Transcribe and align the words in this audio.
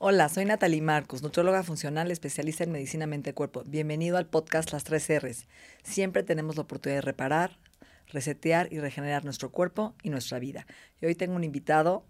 Hola, 0.00 0.28
soy 0.28 0.44
Natalie 0.44 0.80
Marcos, 0.80 1.24
nutróloga 1.24 1.64
funcional, 1.64 2.12
especialista 2.12 2.62
en 2.62 2.70
medicina 2.70 3.08
mente-cuerpo. 3.08 3.64
Bienvenido 3.66 4.16
al 4.16 4.26
podcast 4.26 4.72
Las 4.72 4.84
Tres 4.84 5.08
R's. 5.08 5.48
Siempre 5.82 6.22
tenemos 6.22 6.54
la 6.54 6.62
oportunidad 6.62 6.98
de 6.98 7.02
reparar, 7.02 7.58
resetear 8.06 8.72
y 8.72 8.78
regenerar 8.78 9.24
nuestro 9.24 9.50
cuerpo 9.50 9.96
y 10.04 10.10
nuestra 10.10 10.38
vida. 10.38 10.68
Y 11.00 11.06
hoy 11.06 11.16
tengo 11.16 11.34
un 11.34 11.42
invitado 11.42 12.06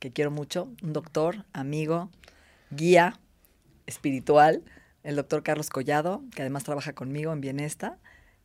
que 0.00 0.12
quiero 0.12 0.32
mucho, 0.32 0.74
un 0.82 0.92
doctor, 0.92 1.44
amigo, 1.52 2.10
guía 2.70 3.20
espiritual, 3.86 4.64
el 5.04 5.14
doctor 5.14 5.44
Carlos 5.44 5.70
Collado, 5.70 6.24
que 6.34 6.42
además 6.42 6.64
trabaja 6.64 6.92
conmigo 6.92 7.32
en 7.32 7.40
Bienesta 7.40 8.00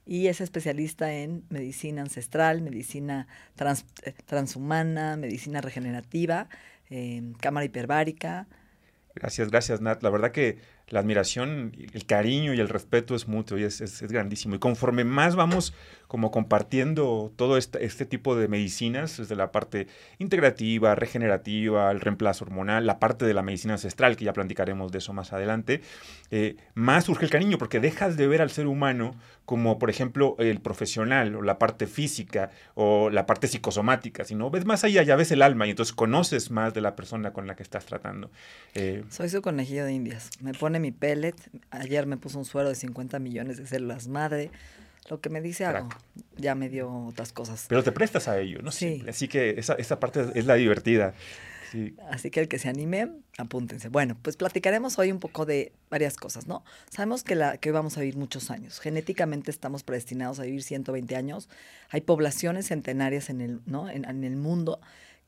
y 0.05 0.27
es 0.27 0.39
especialista 0.39 1.11
en 1.11 1.45
medicina 1.49 2.03
ancestral, 2.03 2.61
medicina 2.61 3.25
trans- 3.55 3.87
eh, 4.03 4.13
transhumana, 4.25 5.17
medicina 5.17 5.61
regenerativa, 5.61 6.47
eh, 6.91 7.33
cámara 7.39 7.65
hiperbárica, 7.65 8.47
Gracias, 9.15 9.51
gracias, 9.51 9.79
Nat. 9.79 10.01
La 10.01 10.09
verdad 10.09 10.31
que 10.31 10.57
la 10.87 10.99
admiración, 10.99 11.71
el 11.93 12.05
cariño 12.07 12.53
y 12.53 12.59
el 12.59 12.67
respeto 12.67 13.13
es 13.15 13.27
mutuo 13.27 13.57
y 13.59 13.63
es, 13.63 13.79
es- 13.79 14.01
es 14.01 14.11
grandísimo. 14.11 14.55
Y 14.55 14.59
conforme 14.59 15.03
más 15.03 15.35
vamos 15.35 15.73
como 16.13 16.29
compartiendo 16.29 17.33
todo 17.35 17.57
este, 17.57 17.83
este 17.85 18.05
tipo 18.05 18.35
de 18.35 18.47
medicinas, 18.47 19.17
desde 19.17 19.35
la 19.35 19.51
parte 19.51 19.87
integrativa, 20.19 20.93
regenerativa, 20.93 21.89
el 21.89 22.01
reemplazo 22.01 22.45
hormonal, 22.45 22.85
la 22.85 22.99
parte 22.99 23.25
de 23.25 23.33
la 23.33 23.41
medicina 23.41 23.73
ancestral, 23.73 24.15
que 24.15 24.25
ya 24.25 24.31
platicaremos 24.31 24.91
de 24.91 24.99
eso 24.99 25.11
más 25.11 25.33
adelante, 25.33 25.81
eh, 26.29 26.55
más 26.75 27.05
surge 27.05 27.25
el 27.25 27.31
cariño 27.31 27.57
porque 27.57 27.79
dejas 27.79 28.15
de 28.15 28.27
ver 28.27 28.43
al 28.43 28.51
ser 28.51 28.67
humano 28.67 29.15
como, 29.45 29.79
por 29.79 29.89
ejemplo, 29.89 30.35
el 30.37 30.61
profesional 30.61 31.33
o 31.33 31.41
la 31.41 31.57
parte 31.57 31.87
física 31.87 32.51
o 32.75 33.09
la 33.09 33.25
parte 33.25 33.47
psicosomática, 33.47 34.23
sino 34.23 34.51
ves 34.51 34.65
más 34.65 34.83
allá, 34.83 35.01
ya 35.01 35.15
ves 35.15 35.31
el 35.31 35.41
alma 35.41 35.65
y 35.65 35.71
entonces 35.71 35.95
conoces 35.95 36.51
más 36.51 36.75
de 36.75 36.81
la 36.81 36.95
persona 36.95 37.33
con 37.33 37.47
la 37.47 37.55
que 37.55 37.63
estás 37.63 37.87
tratando. 37.87 38.29
Eh, 38.75 39.03
Soy 39.09 39.29
su 39.29 39.41
conejillo 39.41 39.83
de 39.83 39.93
indias. 39.93 40.29
Me 40.41 40.53
pone 40.53 40.79
mi 40.79 40.91
pellet. 40.91 41.33
Ayer 41.71 42.05
me 42.05 42.17
puso 42.17 42.37
un 42.37 42.45
suero 42.45 42.69
de 42.69 42.75
50 42.75 43.17
millones 43.17 43.57
de 43.57 43.65
células 43.65 44.07
madre. 44.07 44.51
Lo 45.09 45.19
que 45.19 45.29
me 45.29 45.41
dice 45.41 45.65
hago. 45.65 45.89
Ya 46.37 46.55
me 46.55 46.69
dio 46.69 46.91
otras 47.07 47.33
cosas. 47.33 47.65
Pero 47.67 47.83
te 47.83 47.91
prestas 47.91 48.27
a 48.27 48.39
ello, 48.39 48.61
¿no? 48.61 48.71
Sí. 48.71 49.03
Así 49.07 49.27
que 49.27 49.51
esa, 49.57 49.73
esa 49.73 49.99
parte 49.99 50.25
es 50.33 50.45
la 50.45 50.55
divertida. 50.55 51.13
Sí. 51.71 51.95
Así 52.09 52.29
que 52.29 52.39
el 52.39 52.47
que 52.47 52.59
se 52.59 52.69
anime, 52.69 53.11
apúntense. 53.37 53.89
Bueno, 53.89 54.15
pues 54.21 54.37
platicaremos 54.37 54.99
hoy 54.99 55.11
un 55.11 55.19
poco 55.19 55.45
de 55.45 55.73
varias 55.89 56.17
cosas, 56.17 56.47
¿no? 56.47 56.63
Sabemos 56.89 57.23
que, 57.23 57.35
la, 57.35 57.57
que 57.57 57.69
hoy 57.69 57.73
vamos 57.73 57.97
a 57.97 58.01
vivir 58.01 58.15
muchos 58.15 58.51
años. 58.51 58.79
Genéticamente 58.79 59.49
estamos 59.49 59.83
predestinados 59.83 60.39
a 60.39 60.43
vivir 60.43 60.61
120 60.61 61.15
años. 61.15 61.49
Hay 61.89 62.01
poblaciones 62.01 62.67
centenarias 62.67 63.29
en 63.29 63.41
el, 63.41 63.61
¿no? 63.65 63.89
en, 63.89 64.05
en 64.05 64.23
el 64.23 64.35
mundo 64.35 64.79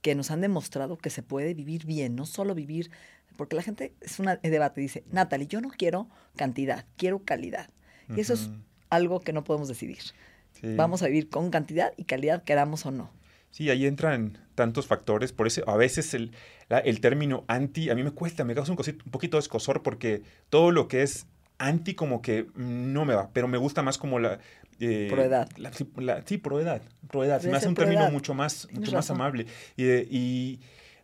que 0.02 0.14
nos 0.14 0.30
han 0.30 0.42
demostrado 0.42 0.98
que 0.98 1.10
se 1.10 1.24
puede 1.24 1.56
vivir 1.56 1.88
bien, 1.88 2.16
no 2.16 2.28
solo 2.28 2.54
vivir, 2.54 2.92
porque 3.38 3.56
la 3.56 3.64
gente 3.64 3.96
es 4.02 4.20
un 4.20 4.28
debate, 4.44 4.80
dice, 4.80 5.04
Natalie, 5.12 5.48
yo 5.48 5.62
no 5.62 5.70
quiero 5.70 6.08
cantidad, 6.36 6.86
quiero 6.96 7.24
calidad. 7.24 7.72
Y 8.16 8.20
eso 8.20 8.34
es. 8.36 8.52
Algo 8.96 9.20
que 9.20 9.34
no 9.34 9.44
podemos 9.44 9.68
decidir. 9.68 10.00
Sí. 10.60 10.76
Vamos 10.76 11.04
a 11.04 11.08
vivir 11.08 11.30
con 11.30 11.52
cantidad 11.52 11.92
y 11.98 12.06
calidad, 12.06 12.44
queramos 12.44 12.86
o 12.86 12.92
no. 12.92 13.12
Sí, 13.52 13.70
ahí 13.70 13.86
entran 13.86 14.38
tantos 14.56 14.88
factores. 14.88 15.32
Por 15.32 15.48
eso 15.48 15.64
a 15.70 15.78
veces 15.78 16.14
el, 16.14 16.32
la- 16.70 16.80
el 16.80 17.00
término 17.00 17.46
anti, 17.48 17.90
a 17.90 17.96
mí 17.96 18.04
me 18.04 18.12
cuesta, 18.12 18.44
me 18.44 18.56
causa 18.56 18.72
un, 18.72 18.78
cosi- 18.78 19.02
un 19.06 19.12
poquito 19.12 19.38
de 19.38 19.42
escosor 19.42 19.82
porque 19.84 20.24
todo 20.50 20.72
lo 20.72 20.88
que 20.88 21.04
es 21.04 21.28
anti 21.58 21.94
como 21.94 22.22
que 22.22 22.48
no 22.56 23.06
me 23.06 23.14
va, 23.16 23.30
pero 23.32 23.48
me 23.48 23.58
gusta 23.58 23.82
más 23.82 23.98
como 23.98 24.20
la... 24.20 24.40
eh, 24.82 25.08
Proedad. 25.10 25.50
la- 25.58 25.72
sí, 25.72 25.88
la- 25.98 26.22
sí, 26.26 26.38
proedad. 26.38 26.82
Proedad. 27.10 27.40
Se 27.42 27.50
me 27.50 27.56
hace 27.58 27.70
un 27.70 27.76
término 27.76 28.10
mucho 28.12 28.34
más, 28.34 28.68
mucho 28.74 28.92
más 28.92 29.10
amable. 29.10 29.46
Y, 29.78 29.86
y- 29.86 30.60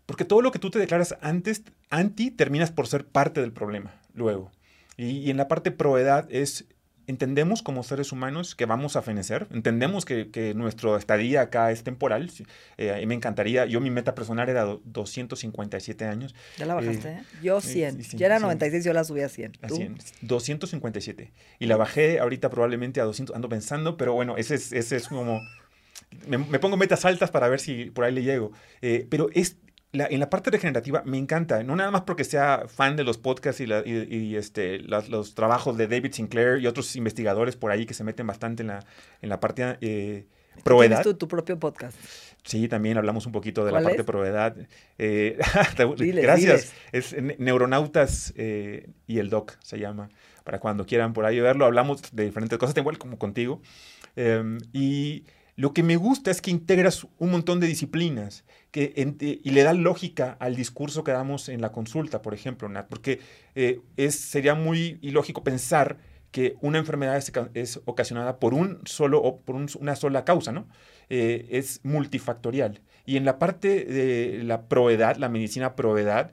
porque 0.06 0.26
todo 0.26 0.42
lo 0.42 0.52
que 0.52 0.60
tú 0.60 0.70
te 0.72 0.80
declaras 0.80 1.16
antes, 1.22 1.64
anti, 1.90 2.32
terminas 2.32 2.70
por 2.72 2.88
ser 2.88 3.06
parte 3.06 3.40
del 3.40 3.54
problema 3.54 3.94
luego. 4.14 4.52
Y, 4.98 5.20
y 5.20 5.30
en 5.30 5.38
la 5.38 5.48
parte 5.48 5.72
proedad 5.72 6.28
es, 6.30 6.66
entendemos 7.08 7.62
como 7.64 7.84
seres 7.84 8.12
humanos 8.12 8.56
que 8.56 8.66
vamos 8.66 8.96
a 8.96 9.02
fenecer, 9.02 9.48
entendemos 9.52 10.06
que, 10.06 10.30
que 10.30 10.54
nuestra 10.54 10.96
estadía 10.98 11.42
acá 11.42 11.72
es 11.72 11.84
temporal. 11.84 12.32
eh, 12.78 12.96
mí 13.00 13.06
me 13.06 13.16
encantaría, 13.16 13.66
yo 13.66 13.80
mi 13.82 13.90
meta 13.90 14.16
personal 14.16 14.48
era 14.50 14.64
do- 14.64 14.82
257 14.86 16.06
años. 16.06 16.36
Ya 16.58 16.66
la 16.66 16.76
bajaste, 16.76 17.10
Eh, 17.10 17.18
¿eh? 17.20 17.24
Yo 17.44 17.58
eh, 17.58 17.62
100. 17.62 17.96
sí, 17.98 18.04
sí, 18.12 18.18
ya 18.18 18.26
era 18.28 18.38
sí. 18.38 18.44
96, 18.44 18.86
yo 18.86 18.94
la 18.94 19.04
subí 19.04 19.22
a 19.22 19.30
100. 19.30 19.54
A 19.62 19.68
¿Tú? 19.68 19.76
100, 19.76 19.98
257. 20.22 21.32
Y 21.60 21.66
la 21.66 21.78
bajé 21.78 22.20
ahorita 22.20 22.50
probablemente 22.50 23.02
a 23.02 23.04
200, 23.06 23.36
ando 23.36 23.50
pensando, 23.50 23.98
pero 23.98 24.14
bueno, 24.14 24.38
ese 24.38 24.56
es, 24.56 24.72
ese 24.72 24.96
es 24.98 25.08
como... 25.08 25.42
Me, 26.28 26.38
me 26.38 26.60
pongo 26.60 26.76
metas 26.78 27.06
altas 27.06 27.32
para 27.32 27.48
ver 27.48 27.60
si 27.60 27.86
por 27.86 28.04
ahí 28.04 28.14
le 28.14 28.24
llego. 28.24 28.52
Eh, 28.82 29.08
pero 29.10 29.30
es, 29.34 29.58
la- 29.94 30.08
en 30.08 30.20
la 30.20 30.30
parte 30.30 30.52
regenerativa 30.52 31.04
me 31.06 31.18
encanta, 31.18 31.64
no 31.64 31.76
nada 31.76 31.92
más 31.92 32.02
porque 32.02 32.24
sea 32.24 32.64
fan 32.68 32.96
de 32.96 33.04
los 33.04 33.18
podcasts 33.18 33.60
y, 33.62 33.66
la- 33.68 33.84
y- 33.86 34.08
y, 34.10 34.36
este, 34.36 34.80
las- 34.80 35.10
los 35.10 35.36
trabajos 35.36 35.78
de 35.78 35.88
David 35.88 36.14
Sinclair 36.14 36.60
y 36.62 36.68
otros 36.68 36.96
investigadores 36.96 37.56
por 37.56 37.72
ahí 37.72 37.86
que 37.86 37.94
se 37.94 38.04
meten 38.04 38.26
bastante 38.28 38.64
en 38.64 38.68
la, 38.68 38.86
en 39.22 39.30
la 39.30 39.40
parte 39.40 39.78
eh, 39.82 40.26
proedad. 40.64 40.98
Tienes 41.02 41.04
tu, 41.04 41.14
tu 41.16 41.28
propio 41.28 41.60
podcast. 41.60 41.98
Sí, 42.44 42.68
también 42.68 42.98
hablamos 42.98 43.26
un 43.26 43.32
poquito 43.32 43.64
de 43.66 43.72
la 43.72 43.78
¿Cuál 43.80 43.84
parte 43.84 44.02
es? 44.02 44.06
proedad. 44.06 44.56
Eh, 44.98 45.38
Diles, 45.98 46.24
gracias. 46.24 46.74
diles. 46.92 47.14
Es 47.14 47.22
Ne- 47.22 47.36
Neuronautas 47.38 48.34
eh, 48.36 48.88
y 49.08 49.20
el 49.20 49.30
Doc 49.30 49.58
se 49.62 49.78
llama. 49.78 50.10
Para 50.44 50.60
cuando 50.60 50.86
quieran 50.88 51.14
por 51.14 51.26
ahí 51.26 51.40
verlo, 51.40 51.66
hablamos 51.66 52.02
de 52.14 52.26
diferentes 52.26 52.58
cosas, 52.58 52.76
igual 52.78 52.98
como 52.98 53.20
contigo. 53.20 53.62
Em, 54.16 54.58
y 54.74 55.26
lo 55.62 55.74
que 55.74 55.84
me 55.84 55.96
gusta 55.96 56.32
es 56.32 56.42
que 56.42 56.52
integras 56.52 57.08
un 57.20 57.30
montón 57.32 57.60
de 57.60 57.68
disciplinas 57.68 58.44
que 58.72 58.94
eh, 58.96 59.40
y 59.44 59.50
le 59.52 59.64
da 59.64 59.74
lógica 59.74 60.38
al 60.40 60.56
discurso 60.56 61.04
que 61.04 61.12
damos 61.12 61.50
en 61.50 61.62
la 61.62 61.72
consulta, 61.72 62.22
por 62.22 62.34
ejemplo, 62.34 62.68
porque 62.90 63.20
eh, 63.56 63.82
es, 63.98 64.16
sería 64.16 64.56
muy 64.56 64.98
ilógico 65.02 65.44
pensar 65.44 65.98
que 66.32 66.56
una 66.62 66.78
enfermedad 66.80 67.18
es, 67.18 67.30
ca- 67.32 67.50
es 67.54 67.80
ocasionada 67.86 68.40
por 68.40 68.54
un 68.54 68.80
solo 68.86 69.22
o 69.22 69.42
por 69.42 69.56
un- 69.56 69.68
una 69.80 69.96
sola 69.96 70.24
causa, 70.26 70.52
¿no? 70.52 70.68
Eh, 71.10 71.48
es 71.52 71.80
multifactorial. 71.84 72.82
Y 73.06 73.18
en 73.18 73.26
la 73.26 73.38
parte 73.38 73.84
de 73.86 74.44
la 74.44 74.68
proedad, 74.68 75.16
la 75.18 75.30
medicina 75.30 75.76
proedad, 75.76 76.32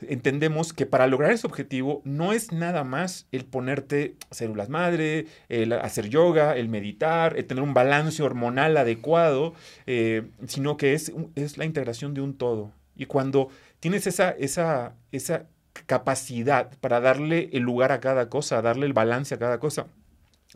entendemos 0.00 0.72
que 0.72 0.86
para 0.86 1.06
lograr 1.06 1.30
ese 1.32 1.46
objetivo 1.46 2.02
no 2.04 2.32
es 2.32 2.52
nada 2.52 2.84
más 2.84 3.26
el 3.32 3.44
ponerte 3.44 4.16
células 4.30 4.68
madre, 4.68 5.26
el 5.48 5.72
hacer 5.72 6.08
yoga, 6.08 6.56
el 6.56 6.68
meditar, 6.68 7.36
el 7.36 7.46
tener 7.46 7.62
un 7.62 7.74
balance 7.74 8.22
hormonal 8.22 8.76
adecuado, 8.76 9.54
eh, 9.86 10.28
sino 10.46 10.76
que 10.76 10.94
es, 10.94 11.12
es 11.34 11.58
la 11.58 11.64
integración 11.64 12.14
de 12.14 12.20
un 12.20 12.36
todo. 12.36 12.72
Y 12.96 13.06
cuando 13.06 13.48
tienes 13.80 14.06
esa, 14.06 14.30
esa, 14.30 14.94
esa 15.12 15.46
capacidad 15.86 16.70
para 16.80 17.00
darle 17.00 17.50
el 17.52 17.62
lugar 17.62 17.92
a 17.92 18.00
cada 18.00 18.28
cosa, 18.28 18.62
darle 18.62 18.86
el 18.86 18.92
balance 18.92 19.34
a 19.34 19.38
cada 19.38 19.58
cosa, 19.58 19.86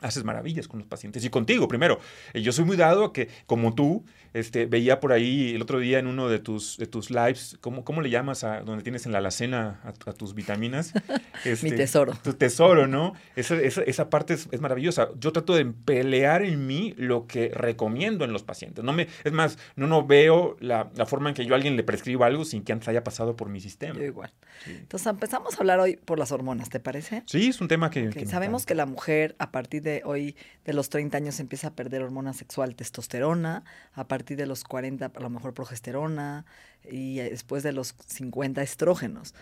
haces 0.00 0.24
maravillas 0.24 0.68
con 0.68 0.80
los 0.80 0.88
pacientes 0.88 1.24
y 1.24 1.30
contigo 1.30 1.68
primero. 1.68 1.98
Eh, 2.32 2.42
Yo 2.42 2.52
soy 2.52 2.64
muy 2.64 2.76
dado 2.76 3.04
a 3.04 3.12
que, 3.12 3.28
como 3.46 3.74
tú, 3.74 4.04
este, 4.34 4.66
veía 4.66 5.00
por 5.00 5.12
ahí 5.12 5.54
el 5.54 5.62
otro 5.62 5.78
día 5.78 5.98
en 5.98 6.06
uno 6.06 6.28
de 6.28 6.38
tus, 6.38 6.76
de 6.76 6.86
tus 6.86 7.10
lives, 7.10 7.56
¿cómo, 7.60 7.84
¿cómo 7.84 8.00
le 8.00 8.10
llamas 8.10 8.44
a 8.44 8.60
donde 8.60 8.82
tienes 8.82 9.06
en 9.06 9.12
la 9.12 9.18
alacena 9.18 9.80
a, 9.84 9.88
a 10.10 10.12
tus 10.12 10.34
vitaminas? 10.34 10.92
Mi 11.44 11.50
Este, 11.52 11.72
tesoro. 11.72 12.12
Tu 12.22 12.34
tesoro, 12.34 12.86
¿no? 12.86 13.14
Esa, 13.36 13.56
esa, 13.56 13.82
esa 13.82 14.10
parte 14.10 14.34
es, 14.34 14.48
es 14.50 14.60
maravillosa. 14.60 15.08
Yo 15.18 15.32
trato 15.32 15.54
de 15.54 15.64
pelear 15.64 16.42
en 16.42 16.66
mí 16.66 16.94
lo 16.96 17.26
que 17.26 17.48
recomiendo 17.54 18.24
en 18.24 18.32
los 18.32 18.42
pacientes. 18.42 18.84
No 18.84 18.92
me, 18.92 19.08
es 19.24 19.32
más, 19.32 19.58
no, 19.76 19.86
no 19.86 20.06
veo 20.06 20.56
la, 20.60 20.90
la 20.94 21.06
forma 21.06 21.30
en 21.30 21.34
que 21.34 21.44
yo 21.46 21.54
a 21.54 21.56
alguien 21.56 21.76
le 21.76 21.82
prescriba 21.82 22.26
algo 22.26 22.44
sin 22.44 22.62
que 22.62 22.72
antes 22.72 22.88
haya 22.88 23.04
pasado 23.04 23.36
por 23.36 23.48
mi 23.48 23.60
sistema. 23.60 23.98
Yo 23.98 24.04
igual. 24.04 24.32
Sí. 24.64 24.72
Entonces 24.72 25.06
empezamos 25.06 25.54
a 25.54 25.58
hablar 25.58 25.80
hoy 25.80 25.96
por 25.96 26.18
las 26.18 26.32
hormonas, 26.32 26.68
¿te 26.68 26.80
parece? 26.80 27.22
Sí, 27.26 27.48
es 27.48 27.60
un 27.60 27.68
tema 27.68 27.90
que... 27.90 28.10
Que 28.10 28.26
Sabemos 28.26 28.66
que 28.66 28.74
la 28.74 28.86
mujer 28.86 29.34
a 29.38 29.50
partir 29.50 29.60
partir 29.60 29.82
de 29.90 30.02
hoy, 30.04 30.36
de 30.64 30.72
los 30.72 30.88
30 30.88 31.16
años, 31.16 31.40
empieza 31.40 31.68
a 31.68 31.74
perder 31.74 32.02
hormona 32.02 32.32
sexual, 32.32 32.74
testosterona, 32.74 33.64
a 33.92 34.08
partir 34.08 34.36
de 34.36 34.46
los 34.46 34.64
40 34.64 35.12
a 35.14 35.20
lo 35.20 35.30
mejor 35.30 35.54
progesterona 35.54 36.44
y 36.90 37.16
después 37.16 37.62
de 37.62 37.72
los 37.72 37.94
50 38.06 38.62
estrógenos. 38.62 39.34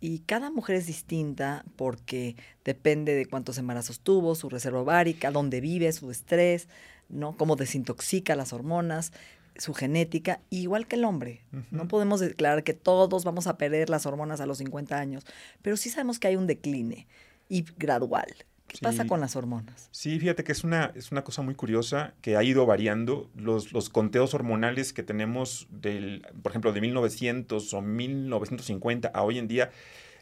Y 0.00 0.20
cada 0.20 0.50
mujer 0.50 0.76
es 0.76 0.86
distinta 0.86 1.64
porque 1.76 2.36
depende 2.64 3.14
de 3.14 3.26
cuántos 3.26 3.58
embarazos 3.58 4.00
tuvo, 4.00 4.34
su 4.34 4.48
reserva 4.48 4.80
ovárica, 4.80 5.30
dónde 5.30 5.60
vive, 5.60 5.92
su 5.92 6.10
estrés, 6.10 6.68
¿no? 7.08 7.36
Cómo 7.36 7.56
desintoxica 7.56 8.36
las 8.36 8.52
hormonas 8.52 9.12
su 9.56 9.72
genética, 9.72 10.40
igual 10.50 10.86
que 10.86 10.96
el 10.96 11.04
hombre. 11.04 11.44
No 11.70 11.86
podemos 11.86 12.20
declarar 12.20 12.64
que 12.64 12.74
todos 12.74 13.24
vamos 13.24 13.46
a 13.46 13.56
perder 13.56 13.88
las 13.88 14.06
hormonas 14.06 14.40
a 14.40 14.46
los 14.46 14.58
50 14.58 14.98
años, 14.98 15.24
pero 15.62 15.76
sí 15.76 15.90
sabemos 15.90 16.18
que 16.18 16.28
hay 16.28 16.36
un 16.36 16.46
decline 16.46 17.06
y 17.48 17.64
gradual. 17.76 18.34
¿Qué 18.74 18.80
pasa 18.82 19.06
con 19.06 19.20
las 19.20 19.36
hormonas? 19.36 19.88
Sí, 19.92 20.18
fíjate 20.18 20.42
que 20.42 20.50
es 20.50 20.64
una, 20.64 20.90
es 20.96 21.12
una 21.12 21.22
cosa 21.22 21.42
muy 21.42 21.54
curiosa 21.54 22.14
que 22.20 22.36
ha 22.36 22.42
ido 22.42 22.66
variando. 22.66 23.30
Los, 23.36 23.72
los 23.72 23.88
conteos 23.88 24.34
hormonales 24.34 24.92
que 24.92 25.04
tenemos, 25.04 25.68
del, 25.70 26.26
por 26.42 26.50
ejemplo, 26.50 26.72
de 26.72 26.80
1900 26.80 27.72
o 27.72 27.80
1950 27.80 29.08
a 29.14 29.22
hoy 29.22 29.38
en 29.38 29.46
día, 29.46 29.70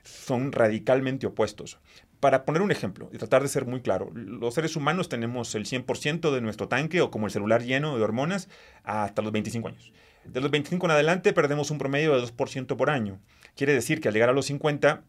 son 0.05 0.53
radicalmente 0.53 1.27
opuestos. 1.27 1.79
Para 2.21 2.45
poner 2.45 2.61
un 2.61 2.71
ejemplo 2.71 3.09
y 3.13 3.19
tratar 3.19 3.43
de 3.43 3.49
ser 3.49 3.67
muy 3.67 3.81
claro, 3.81 4.11
los 4.15 4.55
seres 4.55 4.77
humanos 4.77 5.09
tenemos 5.09 5.55
el 5.55 5.65
100% 5.65 6.31
de 6.31 6.41
nuestro 6.41 6.69
tanque 6.69 7.01
o 7.01 7.11
como 7.11 7.27
el 7.27 7.33
celular 7.33 7.63
lleno 7.63 7.97
de 7.97 8.05
hormonas 8.05 8.49
hasta 8.85 9.23
los 9.23 9.33
25 9.33 9.69
años. 9.69 9.93
De 10.25 10.41
los 10.41 10.51
25 10.51 10.87
en 10.87 10.93
adelante 10.93 11.33
perdemos 11.33 11.71
un 11.71 11.79
promedio 11.79 12.15
de 12.15 12.23
2% 12.25 12.77
por 12.77 12.91
año. 12.91 13.19
Quiere 13.57 13.73
decir 13.73 14.01
que 14.01 14.09
al 14.09 14.15
llegar 14.15 14.29
a 14.29 14.33
los 14.35 14.47
50, 14.47 15.03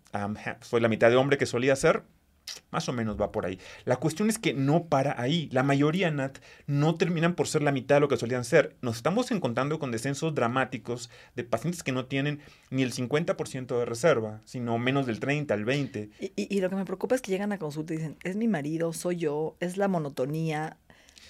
soy 0.62 0.82
la 0.82 0.88
mitad 0.88 1.10
de 1.10 1.18
hombre 1.18 1.38
que 1.38 1.46
solía 1.46 1.76
ser, 1.76 2.04
más 2.72 2.90
o 2.90 2.94
menos 2.94 3.20
va 3.20 3.32
por 3.32 3.46
ahí. 3.46 3.60
La 3.86 3.98
cuestión 3.98 4.30
es 4.30 4.40
que 4.40 4.54
no 4.54 4.86
para 4.86 5.20
ahí. 5.22 5.50
La 5.52 5.64
mayoría, 5.64 6.12
Nat, 6.12 6.40
no 6.66 6.96
terminan 6.96 7.36
por 7.36 7.48
ser 7.48 7.62
la 7.62 7.72
mitad 7.72 7.96
de 7.96 8.02
lo 8.02 8.08
que 8.08 8.18
solían 8.18 8.44
ser. 8.44 8.76
Nos 8.82 8.98
estamos 8.98 9.32
encontrando 9.32 9.80
con 9.80 9.92
descensos 9.92 10.34
dramáticos 10.34 11.10
de 11.36 11.44
pacientes 11.44 11.84
que 11.84 11.92
no 11.92 12.06
tienen 12.06 12.40
ni 12.70 12.84
el 12.84 12.94
50% 12.94 13.78
de 13.78 13.86
reserva, 13.86 14.42
sino 14.46 14.78
menos 14.78 15.06
del 15.06 15.20
30, 15.20 15.54
el 15.54 15.66
20. 15.66 16.10
Y, 16.20 16.32
y, 16.36 16.62
lo 16.62 16.70
que 16.70 16.76
me 16.76 16.86
preocupa 16.86 17.16
es 17.16 17.22
que 17.22 17.32
llegan 17.32 17.52
a 17.52 17.60
consulta 17.60 17.94
y 17.94 17.98
dicen, 17.98 18.18
es 18.24 18.36
mi 18.36 18.48
marido, 18.48 18.94
soy 18.94 19.18
yo, 19.18 19.56
es 19.60 19.78
la 19.78 19.88
monotonía, 19.88 20.78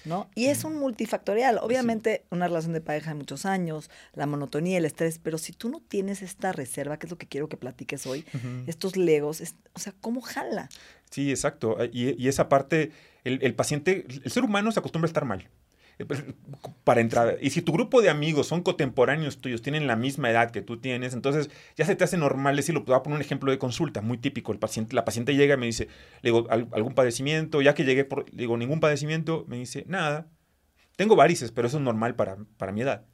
¿no? 0.04 0.28
Y 0.34 0.46
es 0.46 0.64
un 0.64 0.76
multifactorial. 0.76 1.58
Obviamente, 1.58 2.24
una 2.30 2.48
relación 2.48 2.72
de 2.72 2.80
pareja 2.80 3.10
de 3.10 3.16
muchos 3.16 3.46
años, 3.46 3.90
la 4.14 4.26
monotonía, 4.26 4.78
el 4.78 4.84
estrés, 4.84 5.18
pero 5.18 5.38
si 5.38 5.52
tú 5.52 5.68
no 5.68 5.80
tienes 5.80 6.22
esta 6.22 6.52
reserva, 6.52 6.98
que 6.98 7.06
es 7.06 7.10
lo 7.10 7.18
que 7.18 7.26
quiero 7.26 7.48
que 7.48 7.56
platiques 7.56 8.06
hoy, 8.06 8.24
estos 8.66 8.96
legos, 8.96 9.42
o 9.72 9.78
sea, 9.78 9.94
¿cómo 10.00 10.20
jala? 10.20 10.68
Sí, 11.10 11.30
exacto. 11.30 11.76
Y, 11.92 12.28
esa 12.28 12.48
parte, 12.48 12.92
el, 13.24 13.38
el, 13.42 13.54
paciente, 13.54 14.06
el 14.08 14.30
ser 14.30 14.44
humano 14.44 14.72
se 14.72 14.80
acostumbra 14.80 15.06
a 15.06 15.10
estar 15.10 15.24
mal. 15.24 15.48
Pues, 16.06 16.24
para 16.82 17.00
entrar. 17.00 17.38
Y 17.40 17.50
si 17.50 17.62
tu 17.62 17.72
grupo 17.72 18.02
de 18.02 18.10
amigos 18.10 18.48
son 18.48 18.62
contemporáneos 18.62 19.38
tuyos, 19.38 19.62
tienen 19.62 19.86
la 19.86 19.94
misma 19.94 20.28
edad 20.28 20.50
que 20.50 20.60
tú 20.60 20.78
tienes, 20.78 21.14
entonces 21.14 21.50
ya 21.76 21.84
se 21.84 21.94
te 21.94 22.02
hace 22.02 22.16
normal 22.16 22.56
decirlo. 22.56 22.82
Voy 22.84 22.96
a 22.96 23.02
poner 23.02 23.16
un 23.16 23.22
ejemplo 23.22 23.52
de 23.52 23.58
consulta 23.58 24.00
muy 24.00 24.18
típico. 24.18 24.52
El 24.52 24.58
paciente, 24.58 24.96
la 24.96 25.04
paciente 25.04 25.36
llega 25.36 25.54
y 25.54 25.58
me 25.58 25.66
dice, 25.66 25.86
le 26.22 26.32
digo, 26.32 26.46
¿algún 26.50 26.94
padecimiento? 26.94 27.62
Ya 27.62 27.74
que 27.74 27.84
llegué, 27.84 28.04
por, 28.04 28.28
le 28.30 28.42
digo, 28.42 28.56
ningún 28.56 28.80
padecimiento, 28.80 29.44
me 29.46 29.56
dice, 29.56 29.84
nada. 29.86 30.26
Tengo 30.96 31.14
varices, 31.14 31.52
pero 31.52 31.68
eso 31.68 31.76
es 31.76 31.82
normal 31.82 32.16
para, 32.16 32.38
para 32.56 32.72
mi 32.72 32.80
edad. 32.80 33.04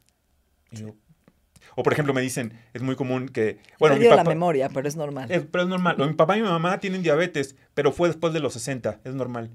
o 1.75 1.83
por 1.83 1.93
ejemplo 1.93 2.15
me 2.15 2.21
dicen, 2.21 2.53
es 2.73 2.81
muy 2.81 2.95
común 2.95 3.29
que... 3.29 3.59
Bueno, 3.79 3.95
mi 3.97 4.05
la 4.05 4.23
memoria, 4.23 4.69
pero 4.69 4.87
es 4.87 4.95
normal. 4.95 5.27
pero 5.51 5.63
es 5.63 5.69
normal. 5.69 5.97
mi 5.97 6.13
papá 6.13 6.35
y 6.35 6.41
mi 6.41 6.47
mamá 6.47 6.79
tienen 6.79 7.03
diabetes, 7.03 7.55
pero 7.75 7.91
fue 7.91 8.07
después 8.07 8.33
de 8.33 8.39
los 8.39 8.53
60, 8.53 9.01
es 9.03 9.13
normal 9.13 9.51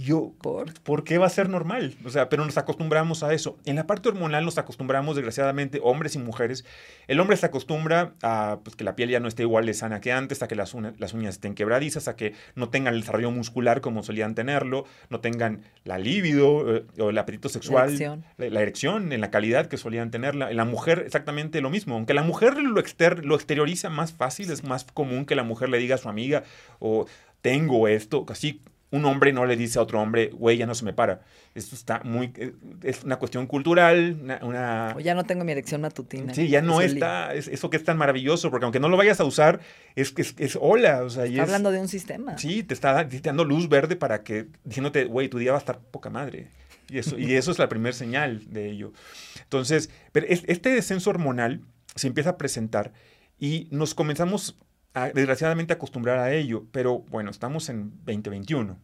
yo, 0.00 0.32
¿Por? 0.40 0.72
¿por 0.80 1.04
qué 1.04 1.18
va 1.18 1.26
a 1.26 1.30
ser 1.30 1.50
normal? 1.50 1.94
O 2.04 2.10
sea, 2.10 2.30
pero 2.30 2.44
nos 2.44 2.56
acostumbramos 2.56 3.22
a 3.22 3.34
eso. 3.34 3.58
En 3.66 3.76
la 3.76 3.86
parte 3.86 4.08
hormonal 4.08 4.46
nos 4.46 4.56
acostumbramos, 4.56 5.14
desgraciadamente, 5.14 5.78
hombres 5.82 6.14
y 6.14 6.18
mujeres. 6.18 6.64
El 7.06 7.20
hombre 7.20 7.36
se 7.36 7.46
acostumbra 7.46 8.14
a 8.22 8.60
pues, 8.64 8.76
que 8.76 8.84
la 8.84 8.96
piel 8.96 9.10
ya 9.10 9.20
no 9.20 9.28
esté 9.28 9.42
igual 9.42 9.66
de 9.66 9.74
sana 9.74 10.00
que 10.00 10.10
antes, 10.10 10.42
a 10.42 10.48
que 10.48 10.54
las, 10.54 10.74
las 10.74 11.12
uñas 11.12 11.34
estén 11.34 11.54
quebradizas, 11.54 12.08
a 12.08 12.16
que 12.16 12.34
no 12.54 12.70
tengan 12.70 12.94
el 12.94 13.00
desarrollo 13.00 13.30
muscular 13.30 13.82
como 13.82 14.02
solían 14.02 14.34
tenerlo, 14.34 14.86
no 15.10 15.20
tengan 15.20 15.60
la 15.84 15.98
libido 15.98 16.76
eh, 16.76 16.86
o 16.98 17.10
el 17.10 17.18
apetito 17.18 17.50
sexual, 17.50 17.88
la 17.88 17.90
erección. 17.90 18.24
La, 18.38 18.60
erección. 18.62 19.12
en 19.12 19.20
la 19.20 19.30
calidad 19.30 19.66
que 19.66 19.76
solían 19.76 20.10
tenerla. 20.10 20.50
En 20.50 20.56
la 20.56 20.64
mujer 20.64 21.02
exactamente 21.04 21.60
lo 21.60 21.68
mismo. 21.68 21.96
Aunque 21.96 22.14
la 22.14 22.22
mujer 22.22 22.56
lo, 22.56 22.80
exter 22.80 23.24
lo 23.24 23.34
exterioriza 23.34 23.90
más 23.90 24.14
fácil, 24.14 24.50
es 24.50 24.64
más 24.64 24.84
común 24.84 25.26
que 25.26 25.34
la 25.34 25.42
mujer 25.42 25.68
le 25.68 25.76
diga 25.76 25.96
a 25.96 25.98
su 25.98 26.08
amiga 26.08 26.42
o 26.78 27.06
tengo 27.42 27.88
esto, 27.88 28.24
así 28.28 28.62
un 28.92 29.04
hombre 29.04 29.32
no 29.32 29.46
le 29.46 29.56
dice 29.56 29.78
a 29.78 29.82
otro 29.82 30.00
hombre, 30.00 30.30
güey, 30.32 30.56
ya 30.56 30.66
no 30.66 30.74
se 30.74 30.84
me 30.84 30.92
para. 30.92 31.22
Esto 31.54 31.74
está 31.74 32.00
muy. 32.04 32.32
Eh, 32.36 32.52
es 32.82 33.04
una 33.04 33.16
cuestión 33.16 33.46
cultural, 33.46 34.18
una. 34.42 34.94
O 34.96 35.00
ya 35.00 35.14
no 35.14 35.24
tengo 35.24 35.44
mi 35.44 35.52
erección 35.52 35.80
matutina. 35.80 36.34
Sí, 36.34 36.48
ya 36.48 36.60
no 36.60 36.80
está. 36.80 37.34
Es, 37.34 37.46
eso 37.48 37.70
que 37.70 37.76
es 37.76 37.84
tan 37.84 37.96
maravilloso, 37.96 38.50
porque 38.50 38.64
aunque 38.64 38.80
no 38.80 38.88
lo 38.88 38.96
vayas 38.96 39.20
a 39.20 39.24
usar, 39.24 39.60
es 39.94 40.10
que 40.10 40.22
es, 40.22 40.58
hola. 40.60 41.04
O 41.04 41.10
sea, 41.10 41.24
está 41.24 41.42
hablando 41.42 41.70
de 41.70 41.78
un 41.78 41.88
sistema. 41.88 42.36
Sí, 42.38 42.62
te 42.62 42.74
está, 42.74 43.04
dando 43.04 43.44
luz 43.44 43.68
verde 43.68 43.94
para 43.94 44.22
que, 44.22 44.46
diciéndote, 44.64 45.04
güey, 45.04 45.28
tu 45.28 45.38
día 45.38 45.52
va 45.52 45.58
a 45.58 45.60
estar 45.60 45.78
poca 45.78 46.10
madre. 46.10 46.48
Y 46.88 46.98
eso, 46.98 47.16
y 47.16 47.34
eso 47.34 47.52
es 47.52 47.60
la 47.60 47.68
primera 47.68 47.94
señal 47.94 48.42
de 48.50 48.68
ello. 48.68 48.92
Entonces, 49.42 49.90
pero 50.10 50.26
este 50.28 50.70
descenso 50.70 51.10
hormonal 51.10 51.60
se 51.94 52.08
empieza 52.08 52.30
a 52.30 52.36
presentar 52.38 52.92
y 53.38 53.68
nos 53.70 53.94
comenzamos 53.94 54.58
desgraciadamente 55.14 55.72
acostumbrar 55.72 56.18
a 56.18 56.32
ello, 56.32 56.64
pero 56.72 57.00
bueno, 57.08 57.30
estamos 57.30 57.68
en 57.68 57.90
2021. 58.04 58.78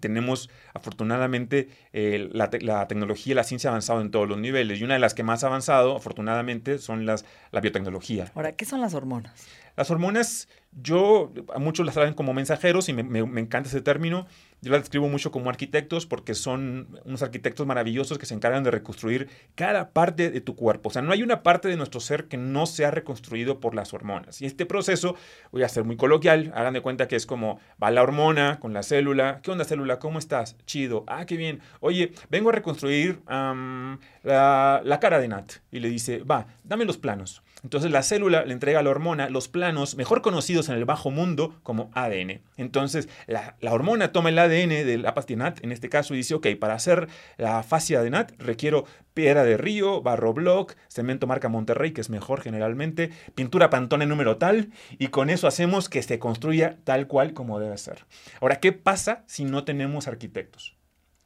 Tenemos 0.00 0.50
afortunadamente 0.74 1.70
la, 1.92 2.50
tecnología 2.88 3.32
y 3.32 3.34
la 3.34 3.44
ciencia 3.44 3.70
avanzado 3.70 4.02
en 4.02 4.10
todos 4.10 4.28
los 4.28 4.36
niveles 4.36 4.80
y 4.80 4.84
una 4.84 4.94
de 4.94 5.00
las 5.00 5.14
que 5.14 5.22
más 5.22 5.44
ha 5.44 5.46
avanzado 5.46 5.96
afortunadamente 5.96 6.78
son 6.78 7.06
las, 7.06 7.24
la 7.52 7.60
biotecnología. 7.60 8.30
Ahora, 8.34 8.52
¿qué 8.52 8.66
son 8.66 8.82
las 8.82 8.92
hormonas? 8.92 9.46
Las 9.78 9.92
hormonas, 9.92 10.48
yo, 10.72 11.32
a 11.54 11.60
muchos 11.60 11.86
las 11.86 11.94
saben 11.94 12.12
como 12.12 12.34
mensajeros 12.34 12.88
y 12.88 12.92
me, 12.92 13.20
encanta 13.20 13.68
ese 13.68 13.80
término. 13.80 14.26
Yo 14.60 14.72
las 14.72 14.80
describo 14.80 15.08
mucho 15.08 15.30
como 15.30 15.50
arquitectos 15.50 16.04
porque 16.04 16.34
son 16.34 16.98
unos 17.04 17.22
arquitectos 17.22 17.64
maravillosos 17.64 18.18
que 18.18 18.26
se 18.26 18.34
encargan 18.34 18.64
de 18.64 18.72
reconstruir 18.72 19.28
cada 19.54 19.90
parte 19.90 20.32
de 20.32 20.40
tu 20.40 20.56
cuerpo. 20.56 20.88
O 20.88 20.92
sea, 20.92 21.00
no 21.00 21.12
hay 21.12 21.22
una 21.22 21.44
parte 21.44 21.68
de 21.68 21.76
nuestro 21.76 22.00
ser 22.00 22.24
que 22.24 22.36
no 22.36 22.66
sea 22.66 22.90
reconstruido 22.90 23.60
por 23.60 23.76
las 23.76 23.94
hormonas. 23.94 24.42
Y 24.42 24.46
este 24.46 24.66
proceso, 24.66 25.14
voy 25.52 25.62
a 25.62 25.68
ser 25.68 25.84
muy 25.84 25.96
coloquial, 25.96 26.50
hagan 26.56 26.74
de 26.74 26.80
cuenta 26.80 27.06
que 27.06 27.14
es 27.14 27.24
como 27.24 27.60
va 27.80 27.92
la 27.92 28.02
hormona 28.02 28.58
con 28.58 28.72
la 28.72 28.82
célula. 28.82 29.38
¿Qué 29.44 29.52
onda 29.52 29.64
célula? 29.64 30.00
¿Cómo 30.00 30.18
estás? 30.18 30.56
Chido. 30.66 31.04
Ah, 31.06 31.24
qué 31.24 31.36
bien. 31.36 31.60
Oye, 31.78 32.10
vengo 32.30 32.48
a 32.48 32.52
reconstruir 32.52 33.20
la, 33.28 34.80
la 34.84 34.98
cara 34.98 35.20
de 35.20 35.28
Nat. 35.28 35.52
Y 35.70 35.78
le 35.78 35.88
dice, 35.88 36.24
va, 36.24 36.48
dame 36.64 36.84
los 36.84 36.98
planos. 36.98 37.44
Entonces 37.68 37.90
la 37.90 38.02
célula 38.02 38.46
le 38.46 38.54
entrega 38.54 38.80
a 38.80 38.82
la 38.82 38.88
hormona 38.88 39.28
los 39.28 39.48
planos 39.48 39.94
mejor 39.94 40.22
conocidos 40.22 40.70
en 40.70 40.76
el 40.76 40.86
bajo 40.86 41.10
mundo 41.10 41.60
como 41.62 41.90
ADN. 41.92 42.40
Entonces 42.56 43.10
la, 43.26 43.56
hormona 43.60 44.10
toma 44.10 44.30
el 44.30 44.38
ADN 44.38 44.70
de 44.70 44.96
la 44.96 45.14
NAT 45.36 45.62
en 45.62 45.70
este 45.70 45.90
caso 45.90 46.14
y 46.14 46.16
dice, 46.16 46.34
ok, 46.34 46.46
para 46.58 46.72
hacer 46.72 47.08
la 47.36 47.62
fascia 47.62 48.00
de 48.00 48.08
NAT 48.08 48.32
requiero 48.38 48.86
piedra 49.12 49.44
de 49.44 49.58
río, 49.58 50.00
barro 50.00 50.32
block, 50.32 50.76
cemento 50.88 51.26
marca 51.26 51.50
Monterrey, 51.50 51.92
que 51.92 52.00
es 52.00 52.08
mejor 52.08 52.40
generalmente, 52.40 53.10
pintura 53.34 53.68
Pantone 53.68 54.06
número 54.06 54.38
tal, 54.38 54.70
y 54.98 55.08
con 55.08 55.28
eso 55.28 55.46
hacemos 55.46 55.90
que 55.90 56.02
se 56.02 56.18
construya 56.18 56.78
tal 56.84 57.06
cual 57.06 57.34
como 57.34 57.60
debe 57.60 57.76
ser. 57.76 58.06
Ahora, 58.40 58.60
¿qué 58.60 58.72
pasa 58.72 59.24
si 59.26 59.44
no 59.44 59.64
tenemos 59.64 60.08
arquitectos? 60.08 60.77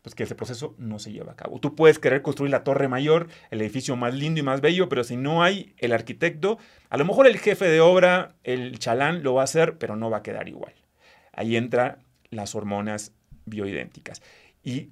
Pues 0.03 0.15
que 0.15 0.25
ese 0.25 0.35
proceso 0.35 0.75
no 0.79 0.99
se 0.99 1.13
lleva 1.13 1.33
a 1.33 1.37
cabo. 1.37 1.61
Tú 1.61 1.75
puedes 1.75 1.99
querer 1.99 2.23
construir 2.23 2.51
la 2.51 2.65
torre 2.65 2.89
mayor, 2.89 3.29
el 3.51 3.61
edificio 3.61 3.97
más 3.97 4.15
lindo 4.15 4.41
y 4.41 4.43
más 4.43 4.61
bello, 4.61 4.89
pero 4.89 5.05
si 5.05 5.17
no 5.17 5.43
hay 5.43 5.75
el 5.79 5.93
arquitecto, 5.93 6.59
a 6.91 6.97
lo 6.97 7.05
mejor 7.05 7.27
el 7.27 7.39
jefe 7.39 7.67
de 7.67 7.81
obra, 7.81 8.35
el 8.43 8.79
chalán, 8.79 9.23
lo 9.23 9.35
va 9.35 9.43
a 9.43 9.45
hacer, 9.45 9.79
pero 9.79 9.97
no 9.97 10.11
va 10.11 10.19
a 10.19 10.23
quedar 10.23 10.49
igual. 10.49 10.75
Ahí 11.33 11.57
entran 11.57 11.99
las 12.31 12.55
hormonas 12.55 13.13
bioidénticas. 13.45 14.23
Y 14.65 14.91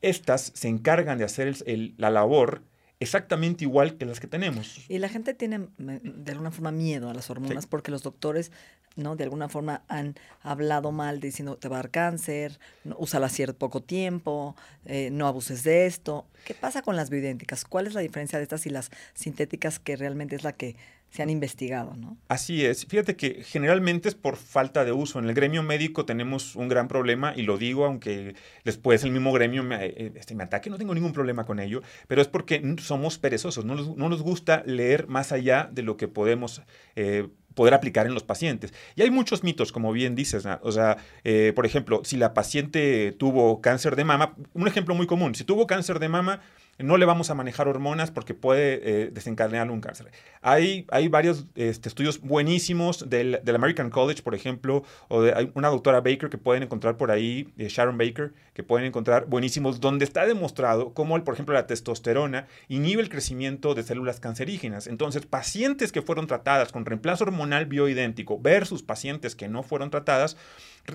estas 0.00 0.52
se 0.54 0.68
encargan 0.68 1.18
de 1.18 1.24
hacer 1.24 1.56
la 1.96 2.10
labor 2.10 2.62
exactamente 3.00 3.64
igual 3.64 3.96
que 3.96 4.04
las 4.04 4.20
que 4.20 4.26
tenemos. 4.26 4.84
Y 4.88 4.98
la 4.98 5.08
gente 5.08 5.34
tiene 5.34 5.68
de 5.78 6.32
alguna 6.32 6.50
forma 6.50 6.70
miedo 6.70 7.08
a 7.08 7.14
las 7.14 7.30
hormonas 7.30 7.66
porque 7.66 7.90
los 7.90 8.02
doctores, 8.02 8.52
¿no? 8.94 9.16
De 9.16 9.24
alguna 9.24 9.48
forma 9.48 9.82
han 9.88 10.14
hablado 10.42 10.92
mal 10.92 11.18
diciendo 11.18 11.56
te 11.56 11.68
va 11.68 11.76
a 11.76 11.80
dar 11.80 11.90
cáncer, 11.90 12.60
no, 12.84 12.96
úsala 12.98 13.30
cierto 13.30 13.58
poco 13.58 13.82
tiempo, 13.82 14.54
eh, 14.84 15.08
no 15.10 15.26
abuses 15.26 15.64
de 15.64 15.86
esto. 15.86 16.26
¿Qué 16.44 16.54
pasa 16.54 16.82
con 16.82 16.94
las 16.94 17.08
bioidénticas? 17.08 17.64
¿Cuál 17.64 17.86
es 17.86 17.94
la 17.94 18.02
diferencia 18.02 18.38
de 18.38 18.42
estas 18.42 18.66
y 18.66 18.70
las 18.70 18.90
sintéticas 19.14 19.78
que 19.78 19.96
realmente 19.96 20.36
es 20.36 20.44
la 20.44 20.52
que 20.52 20.76
se 21.10 21.22
han 21.22 21.30
investigado, 21.30 21.96
¿no? 21.96 22.16
Así 22.28 22.64
es. 22.64 22.86
Fíjate 22.86 23.16
que 23.16 23.42
generalmente 23.42 24.08
es 24.08 24.14
por 24.14 24.36
falta 24.36 24.84
de 24.84 24.92
uso. 24.92 25.18
En 25.18 25.24
el 25.24 25.34
gremio 25.34 25.62
médico 25.62 26.04
tenemos 26.04 26.54
un 26.54 26.68
gran 26.68 26.86
problema 26.86 27.32
y 27.36 27.42
lo 27.42 27.58
digo 27.58 27.84
aunque 27.84 28.36
después 28.64 29.02
el 29.02 29.10
mismo 29.10 29.32
gremio 29.32 29.64
me, 29.64 29.84
eh, 29.84 30.12
este, 30.14 30.34
me 30.36 30.44
ataque, 30.44 30.70
no 30.70 30.78
tengo 30.78 30.94
ningún 30.94 31.12
problema 31.12 31.44
con 31.44 31.58
ello, 31.58 31.82
pero 32.06 32.22
es 32.22 32.28
porque 32.28 32.76
somos 32.80 33.18
perezosos, 33.18 33.64
no 33.64 33.74
nos, 33.74 34.22
gusta 34.22 34.62
leer 34.66 35.08
más 35.08 35.32
allá 35.32 35.68
de 35.72 35.82
lo 35.82 35.96
que 35.96 36.06
podemos 36.06 36.62
eh, 36.94 37.28
poder 37.54 37.74
aplicar 37.74 38.06
en 38.06 38.14
los 38.14 38.22
pacientes. 38.22 38.72
Y 38.94 39.02
hay 39.02 39.10
muchos 39.10 39.42
mitos, 39.42 39.72
como 39.72 39.92
bien 39.92 40.14
dices, 40.14 40.46
o 40.62 40.72
sea, 40.72 40.98
eh, 41.24 41.52
por 41.56 41.66
ejemplo, 41.66 42.02
si 42.04 42.16
la 42.16 42.34
paciente 42.34 43.12
tuvo 43.18 43.60
cáncer 43.60 43.96
de 43.96 44.04
mama, 44.04 44.34
un 44.52 44.68
ejemplo 44.68 44.94
muy 44.94 45.06
común, 45.06 45.34
si 45.34 45.44
tuvo 45.44 45.66
cáncer 45.66 45.98
de 45.98 46.08
mama, 46.08 46.40
no 46.82 46.96
le 46.96 47.06
vamos 47.06 47.30
a 47.30 47.34
manejar 47.34 47.68
hormonas 47.68 48.10
porque 48.10 48.34
puede 48.34 48.80
eh, 48.82 49.10
desencadenar 49.10 49.70
un 49.70 49.80
cáncer. 49.80 50.10
Hay, 50.42 50.86
hay 50.90 51.08
varios 51.08 51.46
este, 51.54 51.88
estudios 51.88 52.20
buenísimos 52.20 53.08
del, 53.08 53.40
del, 53.42 53.54
American 53.54 53.90
College, 53.90 54.22
por 54.22 54.34
ejemplo, 54.34 54.84
o 55.08 55.22
de 55.22 55.32
hay 55.34 55.50
una 55.54 55.68
doctora 55.68 56.00
Baker 56.00 56.30
que 56.30 56.38
pueden 56.38 56.62
encontrar 56.62 56.96
por 56.96 57.10
ahí, 57.10 57.52
eh, 57.58 57.68
Sharon 57.68 57.98
Baker, 57.98 58.32
que 58.54 58.62
pueden 58.62 58.86
encontrar 58.86 59.26
buenísimos, 59.26 59.80
donde 59.80 60.04
está 60.04 60.26
demostrado 60.26 60.94
cómo, 60.94 61.22
por 61.24 61.34
ejemplo, 61.34 61.54
la 61.54 61.66
testosterona 61.66 62.46
inhibe 62.68 63.02
el 63.02 63.08
crecimiento 63.08 63.74
de 63.74 63.82
células 63.82 64.20
cancerígenas. 64.20 64.86
Entonces, 64.86 65.26
pacientes 65.26 65.92
que 65.92 66.02
fueron 66.02 66.26
tratadas 66.26 66.72
con 66.72 66.84
reemplazo 66.84 67.24
hormonal 67.24 67.66
bioidéntico 67.66 68.40
versus 68.40 68.82
pacientes 68.82 69.34
que 69.34 69.48
no 69.48 69.62
fueron 69.62 69.90
tratadas, 69.90 70.36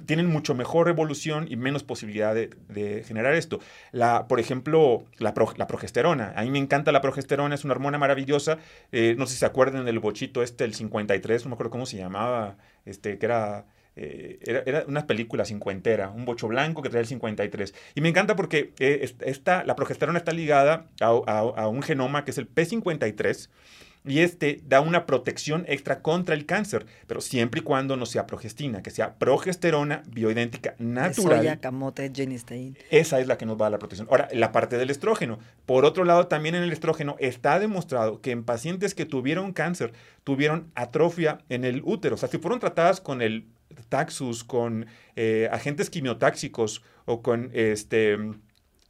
tienen 0.02 0.28
mucho 0.28 0.56
mejor 0.56 0.90
evolución 0.90 1.48
y 1.50 1.56
menos 1.56 1.84
posibilidad 1.84 2.36
de, 2.36 3.04
generar 3.06 3.34
esto. 3.34 3.60
La, 3.92 4.28
por 4.28 4.40
ejemplo, 4.40 5.06
la, 5.18 5.34
pro, 5.34 5.54
la, 5.58 5.68
progesterona. 5.68 6.34
A 6.36 6.44
mí 6.44 6.52
me 6.52 6.60
encanta 6.60 6.92
la 6.92 7.02
progesterona, 7.02 7.56
es 7.56 7.64
una 7.64 7.74
hormona 7.74 7.98
maravillosa. 7.98 8.58
Eh, 8.92 9.16
no 9.18 9.26
sé 9.26 9.34
si 9.34 9.40
se 9.40 9.46
acuerdan 9.46 9.86
del 9.86 10.00
bochito 10.00 10.44
este, 10.44 10.64
el 10.64 10.74
53, 10.74 11.46
no 11.46 11.50
me 11.50 11.54
acuerdo 11.54 11.72
cómo 11.72 11.86
se 11.86 11.98
llamaba, 11.98 12.58
este, 12.86 13.18
que 13.18 13.26
era... 13.26 13.66
Eh, 13.98 14.40
era, 14.42 14.62
era, 14.66 14.84
una 14.90 15.08
película 15.08 15.46
cincuentera, 15.46 16.10
un 16.10 16.26
bocho 16.26 16.50
blanco 16.50 16.82
que 16.82 16.90
trae 16.90 17.00
el 17.02 17.08
53. 17.08 17.74
Y 17.96 18.02
me 18.02 18.10
encanta 18.10 18.36
porque 18.36 18.74
eh, 18.80 19.10
esta, 19.22 19.64
la 19.64 19.78
progesterona 19.78 20.18
está 20.18 20.34
ligada 20.34 20.88
a, 21.00 21.08
a 21.08 21.68
un 21.70 21.82
genoma 21.82 22.26
que 22.26 22.32
es 22.32 22.38
el 22.38 22.54
P53, 22.54 23.50
y 24.06 24.20
este 24.20 24.62
da 24.68 24.82
una 24.82 25.06
protección 25.06 25.66
extra 25.68 26.02
contra 26.02 26.36
el 26.36 26.46
cáncer, 26.46 26.86
pero 27.08 27.22
siempre 27.22 27.62
y 27.62 27.64
cuando 27.64 27.98
no 27.98 28.06
sea 28.06 28.28
progestina, 28.28 28.84
que 28.84 28.92
sea 28.92 29.16
progesterona 29.16 30.04
bioidéntica 30.08 30.76
natural. 30.78 31.40
Soya, 31.40 31.60
camote, 31.60 32.12
genistein. 32.14 32.78
Esa 32.90 33.20
es 33.20 33.28
la 33.28 33.38
que 33.38 33.46
nos 33.46 33.56
va 33.58 33.64
a 33.64 33.66
dar 33.66 33.74
la 33.74 33.80
protección. 33.80 34.08
Ahora, 34.10 34.28
la 34.32 34.52
parte 34.52 34.78
del 34.78 34.90
estrógeno. 34.90 35.40
Por 35.66 35.86
otro 35.86 36.04
lado, 36.04 36.28
también 36.28 36.56
en 36.56 36.64
el 36.64 36.72
estrógeno 36.72 37.16
está 37.20 37.60
demostrado 37.60 38.22
que 38.22 38.32
en 38.32 38.44
pacientes 38.44 38.94
que 38.94 39.06
tuvieron 39.06 39.54
cáncer, 39.54 39.94
tuvieron 40.24 40.72
atrofia 40.76 41.40
en 41.50 41.66
el 41.66 41.82
útero. 41.84 42.16
O 42.16 42.18
sea, 42.18 42.30
si 42.30 42.38
fueron 42.38 42.60
tratadas 42.60 43.02
con 43.02 43.22
el 43.22 43.48
taxus, 43.90 44.44
con 44.44 44.86
eh, 45.16 45.50
agentes 45.52 45.90
quimiotáxicos 45.90 46.84
o 47.06 47.22
con 47.22 47.50
este 47.54 48.18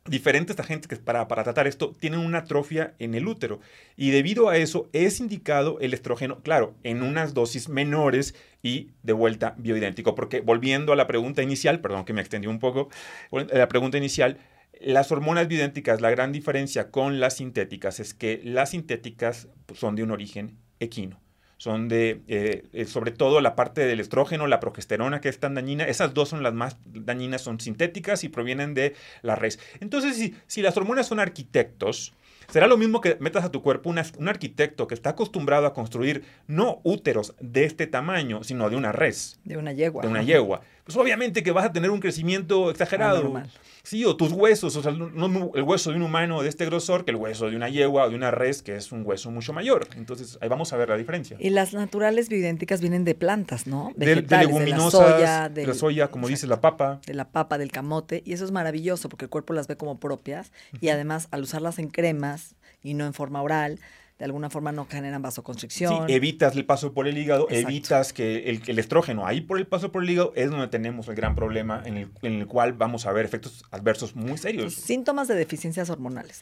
diferentes 0.07 0.59
agentes 0.59 0.87
que 0.87 0.95
para, 0.97 1.27
tratar 1.27 1.67
esto 1.67 1.93
tienen 1.99 2.19
una 2.19 2.39
atrofia 2.39 2.93
en 2.99 3.15
el 3.15 3.27
útero. 3.27 3.59
Y 3.97 4.11
debido 4.11 4.49
a 4.49 4.57
eso 4.57 4.89
es 4.93 5.19
indicado 5.19 5.79
el 5.79 5.93
estrógeno, 5.93 6.41
claro, 6.41 6.75
en 6.83 7.01
unas 7.01 7.33
dosis 7.33 7.69
menores 7.69 8.35
y 8.61 8.91
de 9.03 9.13
vuelta 9.13 9.55
bioidéntico, 9.57 10.15
porque 10.15 10.41
volviendo 10.41 10.93
a 10.93 10.95
la 10.95 11.07
pregunta 11.07 11.41
inicial, 11.41 11.81
perdón 11.81 12.05
que 12.05 12.13
me 12.13 12.21
extendí 12.21 12.47
un 12.47 12.59
poco, 12.59 12.89
la 13.31 13.67
pregunta 13.67 13.97
inicial, 13.97 14.37
las 14.79 15.11
hormonas 15.11 15.47
bioidénticas, 15.47 16.01
la 16.01 16.11
gran 16.11 16.31
diferencia 16.31 16.91
con 16.91 17.19
las 17.19 17.37
sintéticas 17.37 17.99
es 17.99 18.13
que 18.13 18.41
las 18.43 18.71
sintéticas 18.71 19.47
son 19.73 19.95
de 19.95 20.03
un 20.03 20.11
origen 20.11 20.57
equino 20.79 21.24
son 21.65 21.87
de, 21.87 22.21
eh, 22.27 22.85
sobre 22.85 23.09
todo 23.09 23.41
la 23.41 23.55
parte 23.55 23.87
del 23.87 23.99
estrógeno, 23.99 24.45
la 24.45 24.59
progesterona, 24.59 25.19
que 25.19 25.29
es 25.29 25.39
tan 25.39 25.55
dañina. 25.55 25.85
Esas 25.85 26.13
dos 26.13 26.29
son 26.29 26.43
las 26.43 26.53
más 26.53 26.77
dañinas, 26.85 27.41
son 27.41 27.59
sintéticas 27.59 28.23
y 28.23 28.29
provienen 28.29 28.75
de 28.75 28.93
la 29.23 29.35
res. 29.35 29.57
Entonces, 29.79 30.15
si, 30.15 30.35
si 30.45 30.61
las 30.61 30.77
hormonas 30.77 31.07
son 31.07 31.19
arquitectos, 31.19 32.13
será 32.49 32.67
lo 32.67 32.77
mismo 32.77 33.01
que 33.01 33.17
metas 33.19 33.43
a 33.45 33.51
tu 33.51 33.63
cuerpo 33.63 33.89
una, 33.89 34.05
un 34.19 34.27
arquitecto 34.27 34.85
que 34.85 34.93
está 34.93 35.09
acostumbrado 35.11 35.65
a 35.65 35.73
construir 35.73 36.23
no 36.45 36.81
úteros 36.83 37.33
de 37.39 37.63
este 37.63 37.87
tamaño, 37.87 38.43
sino 38.43 38.69
de 38.69 38.75
una 38.75 38.91
res. 38.91 39.39
De 39.43 39.57
una 39.57 39.73
yegua. 39.73 40.03
De 40.03 40.07
una 40.07 40.21
yegua. 40.21 40.61
Pues 40.85 40.95
obviamente 40.97 41.41
que 41.41 41.51
vas 41.51 41.65
a 41.65 41.71
tener 41.73 41.89
un 41.89 41.99
crecimiento 41.99 42.69
exagerado. 42.69 43.19
Anormal. 43.19 43.49
Sí, 43.81 44.05
o 44.05 44.15
tus 44.15 44.31
huesos, 44.31 44.75
o 44.75 44.83
sea, 44.83 44.91
no, 44.91 45.51
el 45.53 45.63
hueso 45.63 45.89
de 45.89 45.97
un 45.97 46.03
humano 46.03 46.43
de 46.43 46.49
este 46.49 46.65
grosor 46.65 47.05
que 47.05 47.11
el 47.11 47.17
hueso 47.17 47.49
de 47.49 47.55
una 47.55 47.69
yegua 47.69 48.05
o 48.05 48.09
de 48.09 48.15
una 48.15 48.29
res, 48.31 48.61
que 48.61 48.75
es 48.75 48.91
un 48.91 49.03
hueso 49.03 49.31
mucho 49.31 49.51
mayor. 49.51 49.87
Entonces, 49.95 50.37
ahí 50.41 50.49
vamos 50.49 50.73
a 50.73 50.77
ver 50.77 50.89
la 50.89 50.97
diferencia. 50.97 51.37
Y 51.39 51.49
las 51.49 51.73
naturales 51.73 52.29
bioidénticas 52.29 52.81
vienen 52.81 53.03
de 53.03 53.15
plantas, 53.15 53.65
¿no? 53.65 53.93
De, 53.95 54.21
de 54.21 54.37
leguminosas, 54.37 54.99
de 54.99 55.07
la 55.07 55.17
soya, 55.17 55.49
de 55.49 55.67
la 55.67 55.73
soya 55.73 56.07
como 56.09 56.27
dice 56.27 56.45
la 56.45 56.61
papa. 56.61 56.99
De 57.05 57.15
la 57.15 57.29
papa, 57.29 57.57
del 57.57 57.71
camote, 57.71 58.21
y 58.25 58.33
eso 58.33 58.45
es 58.45 58.51
maravilloso 58.51 59.09
porque 59.09 59.25
el 59.25 59.29
cuerpo 59.29 59.53
las 59.53 59.67
ve 59.67 59.77
como 59.77 59.99
propias 59.99 60.51
y 60.79 60.89
además 60.89 61.27
al 61.31 61.41
usarlas 61.41 61.79
en 61.79 61.89
cremas 61.89 62.55
y 62.83 62.93
no 62.93 63.05
en 63.05 63.13
forma 63.13 63.41
oral, 63.41 63.79
de 64.17 64.25
alguna 64.25 64.49
forma 64.49 64.71
no 64.71 64.85
generan 64.85 65.21
vasoconstricción. 65.21 66.07
Sí, 66.07 66.13
evitas 66.13 66.55
el 66.55 66.65
paso 66.65 66.93
por 66.93 67.07
el 67.07 67.17
hígado, 67.17 67.47
Exacto. 67.49 67.69
evitas 67.69 68.13
que 68.13 68.49
el, 68.49 68.61
el, 68.65 68.79
estrógeno, 68.79 69.27
ahí 69.27 69.41
por 69.41 69.57
el 69.57 69.67
paso 69.67 69.91
por 69.91 70.03
el 70.03 70.09
hígado 70.09 70.31
es 70.35 70.49
donde 70.49 70.67
tenemos 70.67 71.07
el 71.07 71.15
gran 71.15 71.35
problema 71.35 71.81
en 71.85 71.97
el, 71.97 72.09
en 72.21 72.33
el 72.33 72.47
cual 72.47 72.73
vamos 72.73 73.05
a 73.05 73.11
ver 73.11 73.25
efectos 73.25 73.63
adversos 73.71 74.15
muy 74.15 74.37
serios. 74.37 74.73
Síntomas 74.73 75.27
de 75.27 75.35
deficiencias 75.35 75.89
hormonales. 75.89 76.41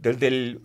Desde 0.00 0.26
el, 0.28 0.60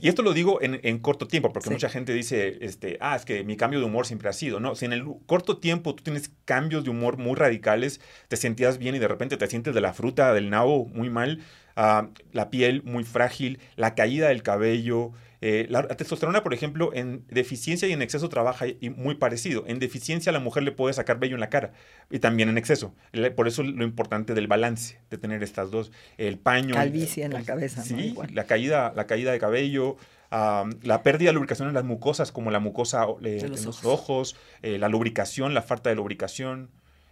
y 0.00 0.08
esto 0.08 0.22
lo 0.22 0.32
digo 0.32 0.62
en, 0.62 0.78
en 0.82 0.98
corto 0.98 1.26
tiempo, 1.26 1.52
porque 1.52 1.68
sí. 1.68 1.74
mucha 1.74 1.88
gente 1.88 2.12
dice, 2.12 2.58
este, 2.60 2.96
ah, 3.00 3.16
es 3.16 3.24
que 3.24 3.42
mi 3.42 3.56
cambio 3.56 3.80
de 3.80 3.86
humor 3.86 4.06
siempre 4.06 4.28
ha 4.28 4.32
sido. 4.32 4.60
No, 4.60 4.76
si 4.76 4.84
en 4.84 4.92
el 4.92 5.04
corto 5.26 5.58
tiempo 5.58 5.94
tú 5.94 6.04
tienes 6.04 6.30
cambios 6.44 6.84
de 6.84 6.90
humor 6.90 7.16
muy 7.16 7.34
radicales, 7.34 8.00
te 8.28 8.36
sentías 8.36 8.78
bien 8.78 8.94
y 8.94 8.98
de 8.98 9.08
repente 9.08 9.36
te 9.36 9.46
sientes 9.48 9.74
de 9.74 9.80
la 9.80 9.92
fruta, 9.92 10.32
del 10.32 10.50
nabo 10.50 10.86
muy 10.86 11.10
mal, 11.10 11.40
uh, 11.76 12.06
la 12.32 12.50
piel 12.50 12.82
muy 12.84 13.02
frágil, 13.02 13.58
la 13.74 13.94
caída 13.96 14.28
del 14.28 14.44
cabello, 14.44 15.12
eh, 15.42 15.66
la, 15.70 15.82
la, 15.82 15.96
testosterona, 15.96 16.42
por 16.42 16.52
ejemplo, 16.52 16.90
en 16.92 17.24
deficiencia 17.28 17.88
y 17.88 17.92
en 17.92 18.02
exceso 18.02 18.28
trabaja 18.28 18.66
y 18.66 18.90
muy 18.90 19.14
parecido. 19.14 19.64
En 19.66 19.78
deficiencia 19.78 20.32
la 20.32 20.40
mujer 20.40 20.62
le 20.62 20.72
puede 20.72 20.92
sacar 20.92 21.18
vello 21.18 21.34
en 21.34 21.40
la 21.40 21.48
cara 21.48 21.72
y 22.10 22.18
también 22.18 22.48
en 22.48 22.58
exceso. 22.58 22.94
Por 23.36 23.48
eso 23.48 23.62
lo 23.62 23.84
importante 23.84 24.34
del 24.34 24.48
balance, 24.48 24.98
de 25.10 25.18
tener 25.18 25.42
estas 25.42 25.70
dos. 25.70 25.92
El 26.18 26.38
paño. 26.38 26.74
Calvicie 26.74 27.24
en 27.24 27.32
la 27.32 27.42
cabeza. 27.42 27.82
Sí, 27.82 28.14
¿no? 28.14 28.22
la, 28.32 28.44
caída, 28.44 28.92
la 28.94 29.06
caída 29.06 29.32
de 29.32 29.38
cabello. 29.38 29.96
Um, 30.32 30.70
la 30.82 31.02
pérdida 31.02 31.30
de 31.30 31.32
lubricación 31.32 31.66
en 31.66 31.74
las 31.74 31.82
mucosas, 31.82 32.30
como 32.30 32.52
la 32.52 32.60
mucosa 32.60 33.06
eh, 33.22 33.40
de 33.42 33.48
los 33.48 33.62
en 33.62 33.68
ojos. 33.68 33.82
los 33.82 33.84
ojos, 33.84 34.36
eh, 34.62 34.78
la 34.78 34.88
lubricación, 34.88 35.54
la 35.54 35.62
falta 35.62 35.90
de 35.90 35.96
lubricación. 35.96 36.70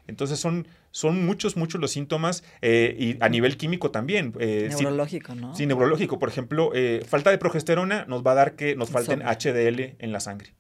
Entonces 0.08 0.40
son, 0.40 0.66
son 0.90 1.24
muchos, 1.24 1.56
muchos 1.56 1.80
los 1.80 1.92
síntomas 1.92 2.42
eh, 2.62 2.96
y 2.98 3.16
a 3.22 3.28
nivel 3.28 3.56
químico 3.56 3.92
también. 3.92 4.34
Eh, 4.40 4.68
neurológico, 4.70 5.34
sí, 5.34 5.38
¿no? 5.38 5.54
Sí, 5.54 5.66
neurológico. 5.66 6.18
Por 6.18 6.28
ejemplo, 6.28 6.72
eh, 6.74 7.04
falta 7.06 7.30
de 7.30 7.38
progesterona 7.38 8.04
nos 8.06 8.26
va 8.26 8.32
a 8.32 8.34
dar 8.34 8.56
que 8.56 8.74
nos 8.74 8.90
falten 8.90 9.20
HDL 9.20 9.96
en 9.98 10.12
la 10.12 10.20
sangre. 10.20 10.54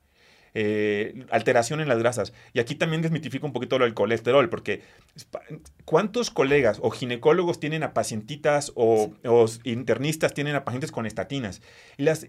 Alteración 1.30 1.80
en 1.80 1.88
las 1.88 1.98
grasas. 1.98 2.32
Y 2.52 2.60
aquí 2.60 2.74
también 2.74 3.00
desmitifico 3.00 3.46
un 3.46 3.52
poquito 3.52 3.78
lo 3.78 3.84
del 3.84 3.94
colesterol, 3.94 4.48
porque 4.48 4.82
¿cuántos 5.84 6.30
colegas 6.30 6.78
o 6.82 6.90
ginecólogos 6.90 7.60
tienen 7.60 7.84
a 7.84 7.94
pacientitas 7.94 8.72
o, 8.74 9.14
o 9.24 9.46
internistas 9.62 10.34
tienen 10.34 10.56
a 10.56 10.64
pacientes 10.64 10.90
con 10.90 11.06
estatinas? 11.06 11.62
Y 11.96 12.02
las 12.02 12.26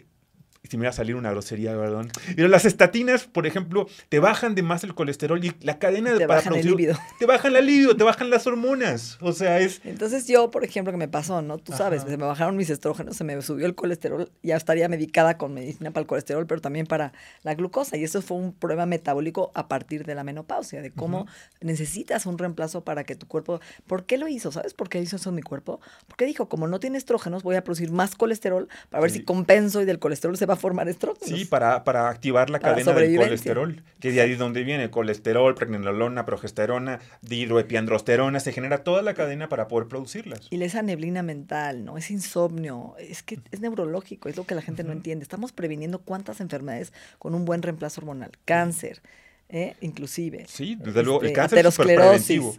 si 0.68 0.78
me 0.78 0.86
va 0.86 0.89
a 0.89 0.94
salir 0.94 1.16
una 1.16 1.32
grosería, 1.32 1.72
perdón. 1.72 2.12
Pero 2.36 2.48
las 2.48 2.66
estatinas, 2.66 3.24
por 3.24 3.48
ejemplo, 3.48 3.88
te 4.10 4.20
bajan 4.20 4.56
de 4.56 4.62
más 4.62 4.84
el 4.84 4.94
colesterol 4.94 5.44
y 5.44 5.54
la 5.62 5.80
cadena 5.80 6.12
te 6.12 6.20
de 6.20 6.25
bajan 6.28 6.54
el 6.54 6.66
líbido. 6.66 6.98
Te 7.18 7.25
bajan 7.25 7.54
la 7.54 7.62
libido, 7.62 7.96
te 7.96 8.04
bajan 8.04 8.30
las 8.30 8.46
hormonas. 8.46 9.18
O 9.22 9.32
sea, 9.32 9.60
es. 9.60 9.82
Entonces, 9.86 10.28
yo, 10.28 10.51
por 10.51 10.63
ejemplo, 10.63 10.92
que 10.92 10.98
me 10.98 11.08
pasó, 11.08 11.42
¿no? 11.42 11.58
Tú 11.58 11.72
sabes, 11.72 12.01
Ajá. 12.01 12.12
se 12.12 12.18
me 12.18 12.25
bajaron 12.25 12.58
mis 12.58 12.70
estrógenos, 12.70 13.16
se 13.16 13.24
me 13.24 13.42
subió 13.42 13.66
el 13.66 13.75
colesterol, 13.75 14.30
ya 14.44 14.58
estaría 14.58 14.89
medicada 14.89 15.38
con 15.38 15.54
medicina 15.54 15.92
para 15.92 16.01
el 16.01 16.08
colesterol, 16.08 16.46
pero 16.46 16.60
también 16.60 16.86
para 16.86 17.13
la 17.44 17.56
glucosa. 17.56 17.96
Y 17.98 18.04
eso 18.04 18.22
fue 18.22 18.38
un 18.38 18.54
problema 18.54 18.86
metabólico 18.86 19.51
a 19.56 19.68
partir 19.70 20.06
de 20.06 20.13
la 20.16 20.24
menopausia, 20.24 20.82
de 20.82 20.92
cómo 20.92 21.22
uh 21.22 21.25
-huh. 21.25 21.30
necesitas 21.62 22.25
un 22.25 22.38
reemplazo 22.38 22.84
para 22.84 23.06
que 23.06 23.16
tu 23.16 23.28
cuerpo. 23.28 23.62
¿Por 23.88 24.06
qué 24.06 24.18
lo 24.18 24.28
hizo? 24.28 24.51
¿Sabes 24.51 24.74
por 24.74 24.89
qué 24.89 25.00
hizo 25.01 25.16
eso 25.16 25.30
en 25.30 25.36
mi 25.36 25.42
cuerpo? 25.42 25.80
Porque 26.08 26.25
dijo, 26.25 26.50
como 26.50 26.68
no 26.68 26.80
tiene 26.80 26.98
estrógenos, 26.98 27.44
voy 27.44 27.56
a 27.56 27.63
producir 27.63 27.92
más 27.92 28.16
colesterol 28.16 28.68
para 28.89 29.01
ver 29.01 29.12
sí. 29.12 29.20
si 29.20 29.24
compenso 29.24 29.82
y 29.82 29.86
del 29.86 30.00
colesterol 30.00 30.38
se 30.38 30.49
va 30.50 30.53
a 30.53 30.58
formar 30.58 30.89
estrógenos. 30.89 31.39
Sí, 31.39 31.46
para, 31.46 31.84
para 31.84 32.10
activar 32.10 32.50
la 32.50 32.60
para 32.60 32.75
cadena 32.75 32.94
del 32.94 33.15
colesterol, 33.15 33.84
que 34.00 34.12
de 34.12 34.22
ahí 34.22 34.32
es 34.32 34.39
donde 34.39 34.63
viene 34.63 34.89
colesterol, 34.89 35.53
pregnenolona, 35.56 36.25
progesterona, 36.25 37.00
dihidroepiandrosterona, 37.22 38.39
se 38.39 38.51
genera 38.51 38.84
toda 38.84 39.01
la 39.01 39.13
cadena 39.13 39.50
para 39.50 39.68
poder 39.68 39.88
producirlas. 39.88 40.48
Y 40.50 40.62
esa 40.62 40.82
neblina 40.82 41.24
mental, 41.24 41.86
¿no? 41.86 41.98
Es 41.98 42.12
insomnio, 42.12 42.96
es 42.98 43.24
que 43.24 43.39
es 43.51 43.60
neurológico, 43.60 44.29
es 44.29 44.38
lo 44.38 44.46
que 44.46 44.56
la 44.56 44.62
gente 44.62 44.82
uh 44.82 44.86
-huh. 44.86 44.89
no 44.89 44.94
entiende. 44.94 45.24
Estamos 45.24 45.51
previniendo 45.51 46.00
cuántas 46.00 46.41
enfermedades 46.41 46.94
con 47.18 47.36
un 47.36 47.46
buen 47.46 47.62
reemplazo 47.62 48.01
hormonal, 48.01 48.32
cáncer, 48.46 49.01
¿eh? 49.50 49.75
inclusive. 49.82 50.46
Sí, 50.48 50.75
desde 50.79 51.03
luego, 51.03 51.22
el 51.22 51.27
este, 51.27 51.36
cáncer 51.36 51.65
es 51.65 51.77
preventivo 51.77 52.56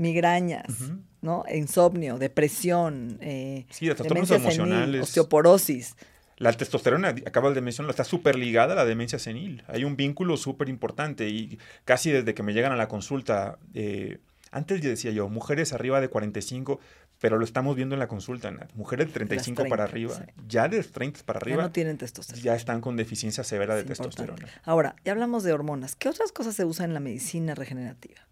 migrañas, 0.00 0.64
uh 0.68 0.72
-huh. 0.72 1.02
¿no? 1.20 1.44
Insomnio, 1.54 2.18
depresión, 2.18 3.18
eh, 3.20 3.66
sí, 3.68 3.86
trastornos 3.86 4.30
emocionales, 4.30 4.86
senil, 4.86 5.00
osteoporosis. 5.02 5.94
La 6.40 6.52
testosterona, 6.54 7.10
acabas 7.10 7.54
de 7.54 7.60
mencionarlo, 7.60 7.90
está 7.90 8.02
súper 8.02 8.34
ligada 8.36 8.72
a 8.72 8.76
la 8.76 8.84
demencia 8.86 9.18
senil. 9.18 9.62
Hay 9.68 9.84
un 9.84 9.94
vínculo 9.94 10.38
súper 10.38 10.70
importante 10.70 11.28
y 11.28 11.58
casi 11.84 12.10
desde 12.10 12.32
que 12.34 12.42
me 12.42 12.54
llegan 12.54 12.72
a 12.72 12.76
la 12.76 12.88
consulta 12.88 13.58
eh, 13.74 14.18
Antes 14.50 14.80
yo 14.80 14.88
decía 14.88 15.10
yo, 15.12 15.28
mujeres 15.28 15.72
arriba 15.74 16.00
de 16.00 16.08
45, 16.08 16.80
pero 17.20 17.38
lo 17.38 17.44
estamos 17.44 17.76
viendo 17.76 17.94
en 17.94 17.98
la 17.98 18.08
consulta, 18.08 18.50
Nat. 18.50 18.72
Mujeres 18.72 19.08
de 19.08 19.12
35 19.12 19.64
para 19.68 19.84
30, 19.84 19.84
arriba, 19.84 20.14
sí. 20.14 20.42
ya 20.48 20.66
de 20.66 20.82
30 20.82 21.20
para 21.26 21.38
Ya 21.40 21.44
arriba, 21.44 21.62
no 21.64 21.70
tienen 21.72 21.98
testosterona. 21.98 22.42
ya 22.42 22.54
están 22.56 22.80
con 22.80 22.96
deficiencia 22.96 23.44
severa 23.44 23.74
de 23.74 23.82
importante. 23.82 24.08
testosterona. 24.08 24.48
Ahora, 24.64 24.96
ya 25.04 25.12
hablamos 25.12 25.44
de 25.44 25.52
hormonas. 25.52 25.94
¿Qué 25.94 26.08
otras 26.08 26.32
cosas 26.32 26.54
se 26.56 26.64
usan 26.64 26.86
en 26.86 26.94
la 26.94 27.00
medicina 27.00 27.54
regenerativa? 27.54 28.26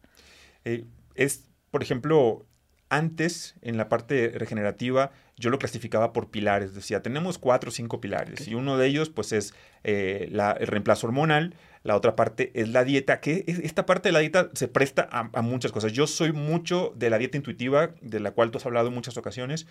Eh, 0.64 0.86
es, 1.14 1.44
por 1.70 1.82
ejemplo, 1.82 2.46
antes 2.88 3.54
en 3.60 3.76
la 3.76 3.88
parte 3.90 4.32
regenerativa 4.34 5.10
yo 5.38 5.50
lo 5.50 5.58
clasificaba 5.58 6.12
por 6.12 6.30
pilares. 6.30 6.74
Decía, 6.74 7.02
tenemos 7.02 7.38
cuatro 7.38 7.68
o 7.70 7.72
cinco 7.72 8.00
pilares 8.00 8.46
y 8.48 8.54
uno 8.54 8.76
de 8.76 8.86
ellos 8.86 9.08
pues 9.10 9.32
es 9.32 9.54
eh, 9.84 10.28
la- 10.32 10.52
el 10.52 10.66
reemplazo 10.66 11.06
hormonal. 11.06 11.54
La 11.84 11.94
otra 11.96 12.16
parte 12.16 12.50
es 12.54 12.68
la 12.68 12.82
dieta, 12.84 13.20
que 13.20 13.44
es- 13.46 13.60
esta 13.60 13.86
parte 13.86 14.08
de 14.08 14.12
la 14.12 14.18
dieta 14.18 14.50
se 14.54 14.66
presta 14.68 15.08
a, 15.10 15.30
a 15.32 15.42
muchas 15.42 15.70
cosas. 15.72 15.92
Yo 15.92 16.06
soy 16.08 16.32
mucho 16.32 16.92
de 16.96 17.08
la 17.08 17.18
dieta 17.18 17.36
intuitiva, 17.36 17.94
de 18.02 18.20
la 18.20 18.32
cual 18.32 18.50
tú 18.50 18.58
has 18.58 18.66
hablado 18.66 18.88
en 18.88 18.94
muchas 18.94 19.16
ocasiones, 19.16 19.66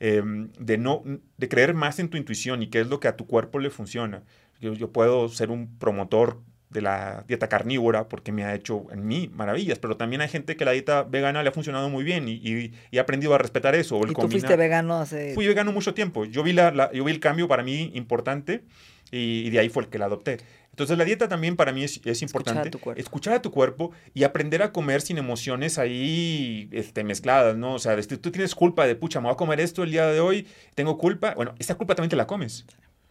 eh, 0.00 0.22
de, 0.58 0.78
no, 0.78 1.02
de 1.36 1.48
creer 1.48 1.74
más 1.74 1.98
en 1.98 2.08
tu 2.08 2.16
intuición 2.16 2.62
y 2.62 2.68
qué 2.68 2.80
es 2.80 2.86
lo 2.86 3.00
que 3.00 3.08
a 3.08 3.16
tu 3.16 3.26
cuerpo 3.26 3.58
le 3.58 3.70
funciona. 3.70 4.22
Yo, 4.60 4.72
yo 4.74 4.92
puedo 4.92 5.28
ser 5.28 5.50
un 5.50 5.76
promotor 5.78 6.40
de 6.70 6.82
la 6.82 7.24
dieta 7.26 7.48
carnívora 7.48 8.08
porque 8.08 8.30
me 8.32 8.44
ha 8.44 8.54
hecho 8.54 8.84
en 8.92 9.06
mí 9.06 9.30
maravillas, 9.34 9.78
pero 9.78 9.96
también 9.96 10.20
hay 10.20 10.28
gente 10.28 10.56
que 10.56 10.64
la 10.64 10.72
dieta 10.72 11.02
vegana 11.02 11.42
le 11.42 11.48
ha 11.48 11.52
funcionado 11.52 11.88
muy 11.88 12.04
bien 12.04 12.28
y, 12.28 12.32
y- 12.34 12.72
y 12.90 12.98
ha 12.98 13.02
aprendido 13.02 13.34
a 13.34 13.38
respetar 13.38 13.74
eso. 13.74 13.96
o 13.96 14.04
el 14.04 14.10
¿Y 14.10 14.14
tú 14.14 14.20
combinar- 14.20 14.40
fuiste 14.40 14.56
vegano 14.56 14.98
hace... 14.98 15.34
Fui 15.34 15.46
vegano 15.46 15.72
mucho 15.72 15.94
tiempo. 15.94 16.24
Yo 16.26 16.42
vi, 16.42 16.52
la, 16.52 16.70
la- 16.70 16.92
yo 16.92 17.04
vi 17.04 17.12
el 17.12 17.20
cambio 17.20 17.48
para 17.48 17.62
mí 17.62 17.90
importante 17.94 18.64
y, 19.10 19.46
y 19.46 19.50
de 19.50 19.60
ahí 19.60 19.68
fue 19.70 19.84
el 19.84 19.88
que 19.88 19.98
la 19.98 20.04
adopté. 20.06 20.36
Entonces 20.70 20.96
la 20.98 21.04
dieta 21.04 21.26
también 21.26 21.56
para 21.56 21.72
mí 21.72 21.82
es, 21.82 22.00
es 22.04 22.22
importante. 22.22 22.70
Escuchar 23.00 23.32
a 23.34 23.42
tu 23.42 23.50
cuerpo 23.50 23.90
y 24.14 24.22
aprender 24.22 24.62
a 24.62 24.70
comer 24.70 25.00
sin 25.00 25.18
emociones 25.18 25.76
ahí 25.78 26.68
este, 26.70 27.02
mezcladas, 27.02 27.56
¿no? 27.56 27.74
O 27.74 27.78
sea, 27.80 28.00
tú 28.00 28.30
tienes 28.30 28.54
culpa 28.54 28.86
de, 28.86 28.94
pucha, 28.94 29.20
me 29.20 29.24
voy 29.24 29.32
a 29.32 29.36
comer 29.36 29.58
esto 29.58 29.82
el 29.82 29.90
día 29.90 30.06
de 30.06 30.20
hoy, 30.20 30.46
tengo 30.76 30.96
culpa. 30.98 31.32
Bueno, 31.34 31.54
esa 31.58 31.74
culpa 31.74 31.94
también 31.96 32.10
te 32.10 32.16
la 32.16 32.26
comes. 32.28 32.64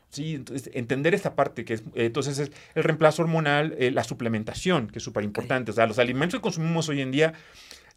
Sí, 0.10 0.36
entonces 0.36 0.70
entender 0.74 1.14
esta 1.14 1.36
parte 1.36 1.66
que 1.66 1.76
es, 1.76 1.84
entonces 1.96 2.40
es 2.40 2.52
el 2.76 2.84
reemplazo 2.84 3.24
hormonal, 3.24 3.76
eh, 3.78 3.92
la 3.92 4.04
suplementación, 4.04 4.88
que 4.88 5.00
es 5.00 5.04
súper 5.04 5.24
importante. 5.24 5.72
O 5.72 5.74
sea, 5.74 5.86
los 5.86 6.00
alimentos 6.00 6.40
que 6.40 6.42
consumimos 6.42 6.88
hoy 6.90 7.02
en 7.02 7.12
día, 7.12 7.34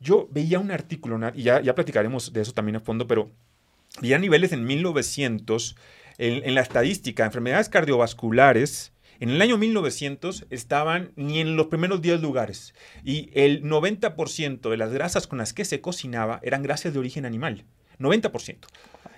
yo 0.00 0.28
veía 0.30 0.58
un 0.58 0.70
artículo, 0.70 1.18
y 1.34 1.42
ya, 1.42 1.60
ya 1.60 1.74
platicaremos 1.74 2.32
de 2.32 2.40
eso 2.40 2.52
también 2.52 2.76
a 2.76 2.80
fondo, 2.80 3.06
pero 3.06 3.30
veía 4.00 4.18
niveles 4.18 4.52
en 4.52 4.64
1900, 4.64 5.76
en, 6.18 6.44
en 6.44 6.54
la 6.54 6.62
estadística, 6.62 7.24
enfermedades 7.24 7.68
cardiovasculares, 7.68 8.92
en 9.20 9.28
el 9.28 9.42
año 9.42 9.58
1900 9.58 10.46
estaban 10.48 11.12
ni 11.14 11.40
en 11.40 11.54
los 11.54 11.66
primeros 11.66 12.00
10 12.00 12.22
lugares. 12.22 12.74
Y 13.04 13.30
el 13.34 13.62
90% 13.62 14.70
de 14.70 14.76
las 14.78 14.92
grasas 14.94 15.26
con 15.26 15.38
las 15.38 15.52
que 15.52 15.66
se 15.66 15.82
cocinaba 15.82 16.40
eran 16.42 16.62
grasas 16.62 16.94
de 16.94 16.98
origen 16.98 17.26
animal. 17.26 17.66
90%. 17.98 18.56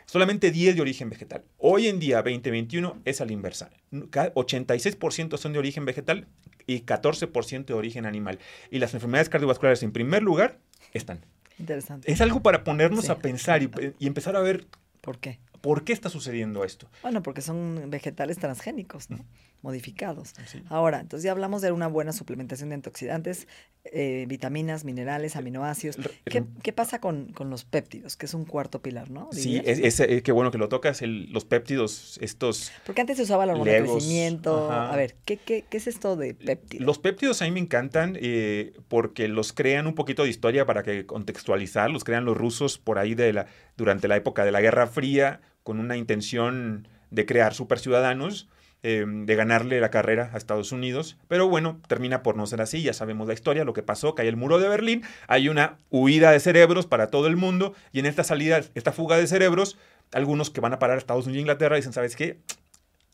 Solamente 0.06 0.50
10 0.50 0.75
de 0.76 0.80
origen 0.82 1.09
vegetal. 1.11 1.44
Hoy 1.59 1.88
en 1.88 1.99
día, 1.99 2.16
2021, 2.23 3.00
es 3.04 3.21
al 3.21 3.30
inversa. 3.30 3.71
Ca- 4.11 4.32
86% 4.35 5.37
son 5.38 5.52
de 5.52 5.59
origen 5.59 5.85
vegetal 5.85 6.26
y 6.66 6.80
14% 6.82 7.64
de 7.66 7.75
origen 7.75 8.06
animal. 8.06 8.38
Y 8.71 8.78
las 8.78 8.94
enfermedades 8.94 9.28
cardiovasculares, 9.28 9.82
en 9.82 9.92
primer 9.92 10.23
lugar, 10.23 10.59
están. 10.92 11.25
Interesante. 11.59 12.11
Es 12.11 12.21
algo 12.21 12.42
para 12.42 12.64
ponernos 12.64 13.06
Sí. 13.06 13.11
a 13.11 13.18
pensar 13.18 13.62
y, 13.62 13.71
y 13.99 14.06
empezar 14.06 14.37
a 14.37 14.40
ver 14.40 14.66
¿Por 15.00 15.18
qué? 15.18 15.38
por 15.61 15.85
qué 15.85 15.92
está 15.92 16.09
sucediendo 16.09 16.64
esto. 16.64 16.88
Bueno, 17.02 17.23
porque 17.23 17.40
son 17.40 17.88
vegetales 17.88 18.38
transgénicos, 18.38 19.11
¿no? 19.11 19.25
Modificados. 19.62 20.35
Sí. 20.47 20.62
Ahora, 20.69 21.00
entonces 21.00 21.25
ya 21.25 21.31
hablamos 21.33 21.62
de 21.62 21.71
una 21.73 21.87
buena 21.87 22.12
suplementación 22.12 22.69
de 22.71 22.75
antioxidantes, 22.75 23.47
eh, 23.85 24.26
vitaminas, 24.28 24.85
minerales, 24.85 25.37
aminoácidos. 25.37 25.99
¿Qué, 26.25 26.45
qué 26.62 26.73
pasa 26.73 27.00
con, 27.00 27.33
con 27.33 27.49
los 27.50 27.64
péptidos, 27.64 28.16
que 28.16 28.26
es 28.26 28.35
un 28.35 28.45
cuarto 28.45 28.83
pilar, 28.83 29.11
no? 29.11 29.28
Sí, 29.33 29.61
es, 29.64 29.78
es- 29.78 30.00
eh, 30.00 30.23
qué 30.23 30.33
bueno 30.33 30.50
que 30.50 30.59
lo 30.59 30.69
tocas, 30.69 31.00
el- 31.02 31.33
los 31.33 31.45
péptidos, 31.45 32.19
estos... 32.21 32.73
Porque 32.85 33.00
antes 33.00 33.16
se 33.16 33.23
usaba 33.25 33.47
la 33.47 33.52
hormona 33.52 33.71
de 33.73 33.78
crecimiento. 33.83 34.69
ajá. 34.71 34.92
A 34.92 34.97
ver, 34.97 35.14
¿qué, 35.25 35.37
qué, 35.37 35.64
qué 35.69 35.76
es 35.76 35.87
esto 35.87 36.16
de 36.16 36.35
péptidos? 36.35 36.85
Los 36.85 36.99
péptidos 36.99 37.40
a 37.42 37.45
mí 37.45 37.52
me 37.52 37.61
encantan 37.61 38.16
eh, 38.21 38.73
porque 38.88 39.28
los 39.28 39.52
crean 39.52 39.87
un 39.87 39.95
poquito 39.95 40.25
de 40.25 40.31
historia 40.31 40.66
para 40.66 40.83
que 40.83 41.07
contextualizar, 41.07 41.90
los 41.90 42.02
crean 42.04 42.25
los 42.25 42.37
rusos 42.37 42.78
por 42.78 42.99
ahí 42.99 43.14
de 43.14 43.33
la, 43.33 43.47
durante 43.76 44.09
la 44.09 44.16
época 44.16 44.45
de 44.45 44.50
la 44.52 44.61
Guerra 44.61 44.87
Fría 44.88 45.40
con 45.62 45.78
una 45.78 45.97
intención 45.97 46.88
de 47.11 47.26
crear 47.26 47.52
superciudadanos, 47.54 48.49
eh, 48.83 49.05
de 49.07 49.35
ganarle 49.37 49.81
la 49.81 49.91
carrera 49.91 50.31
a 50.33 50.37
Estados 50.37 50.73
Unidos, 50.73 51.17
pero 51.29 51.49
bueno, 51.49 51.81
termina 51.87 52.23
por 52.23 52.37
no 52.37 52.47
ser 52.47 52.61
así, 52.61 52.83
ya 52.83 52.93
sabemos 52.93 53.29
la 53.29 53.35
historia, 53.35 53.65
lo 53.65 53.73
que 53.75 53.83
pasó, 53.83 54.15
cae 54.15 54.29
el 54.29 54.37
muro 54.37 54.59
de 54.59 54.69
Berlín, 54.69 55.03
hay 55.29 55.49
una 55.49 55.79
huida 55.91 56.33
de 56.33 56.41
cerebros 56.41 56.87
para 56.87 57.07
todo 57.07 57.29
el 57.29 57.37
mundo 57.37 57.75
y 57.93 58.01
en 58.01 58.07
esta 58.07 58.25
salida, 58.25 58.61
esta 58.75 58.93
fuga 58.93 59.17
de 59.17 59.27
cerebros, 59.27 59.79
algunos 60.12 60.51
que 60.51 60.61
van 60.61 60.73
a 60.73 60.79
parar 60.79 60.97
a 60.97 60.99
Estados 60.99 61.27
Unidos 61.27 61.39
e 61.39 61.43
Inglaterra 61.43 61.77
dicen, 61.77 61.92
¿sabes 61.92 62.16
qué? 62.16 62.38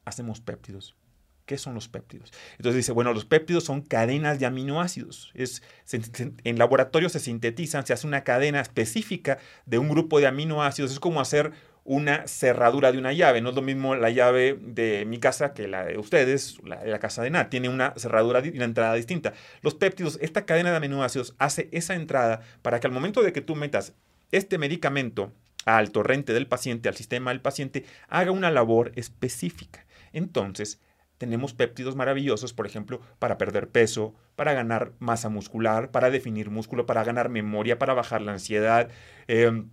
Hacemos 0.05 0.41
péptidos. 0.41 0.97
¿Qué 1.49 1.57
son 1.57 1.75
los 1.75 1.89
péptidos? 1.89 2.31
Entonces 2.59 2.77
dice, 2.77 2.93
bueno, 2.93 3.15
los 3.15 3.25
péptidos 3.25 3.65
son 3.65 3.81
cadenas 3.81 4.39
de 4.39 4.45
aminoácidos. 4.45 5.33
Es, 5.35 5.63
en 5.91 6.59
laboratorio 6.59 7.09
se 7.09 7.21
sintetizan, 7.21 7.87
se 7.87 7.95
hace 7.95 8.07
una 8.07 8.23
cadena 8.23 8.61
específica 8.61 9.39
de 9.65 9.79
un 9.79 9.89
grupo 9.89 10.21
de 10.21 10.27
aminoácidos. 10.27 10.93
Es 10.93 11.01
como 11.01 11.23
hacer 11.23 11.53
una 11.89 12.29
cerradura 12.29 12.93
de 12.93 12.99
una 12.99 13.15
llave. 13.15 13.41
No 13.41 13.49
es 13.49 13.55
lo 13.55 13.63
mismo 13.63 13.97
la 13.97 14.11
llave 14.11 14.59
de 14.61 15.07
mi 15.07 15.19
casa 15.19 15.55
que 15.55 15.67
la 15.69 15.87
de 15.87 15.97
ustedes, 15.97 16.59
la 16.63 16.99
casa 16.99 17.23
de 17.23 17.31
Nat. 17.31 17.49
Tiene 17.49 17.71
una 17.71 17.95
cerradura 17.97 18.43
y 18.45 18.51
una 18.51 18.67
entrada 18.67 18.95
distinta. 18.95 19.33
Los 19.63 19.75
péptidos, 19.75 20.19
esta 20.21 20.45
cadena 20.45 20.71
de 20.71 20.77
aminoácidos 20.77 21.35
hace 21.39 21.71
esa 21.73 21.95
entrada 21.95 22.43
para 22.61 22.79
que 22.79 22.87
al 22.87 22.93
momento 22.93 23.23
de 23.23 23.33
que 23.33 23.41
tú 23.41 23.57
metas 23.57 23.95
este 24.33 24.59
medicamento 24.59 25.33
al 25.65 25.91
torrente 25.91 26.35
del 26.35 26.47
paciente, 26.47 26.91
al 26.91 26.95
sistema 26.95 27.31
del 27.31 27.41
paciente, 27.41 27.87
haga 28.09 28.33
una 28.33 28.51
labor 28.51 28.93
específica. 28.95 29.87
Entonces, 30.13 30.83
tenemos 31.17 31.55
péptidos 31.55 31.97
maravillosos, 31.97 32.53
por 32.53 32.67
ejemplo, 32.67 33.01
para 33.19 33.39
perder 33.39 33.71
peso, 33.71 34.15
para 34.37 34.53
ganar 34.53 34.93
masa 34.99 35.31
muscular, 35.31 35.91
para 35.91 36.11
definir 36.11 36.51
músculo, 36.51 36.85
para 36.85 37.03
ganar 37.03 37.31
memoria, 37.31 37.79
para 37.79 37.95
bajar 37.95 38.21
la 38.21 38.33
ansiedad. 38.33 38.91
eh, 39.27 39.65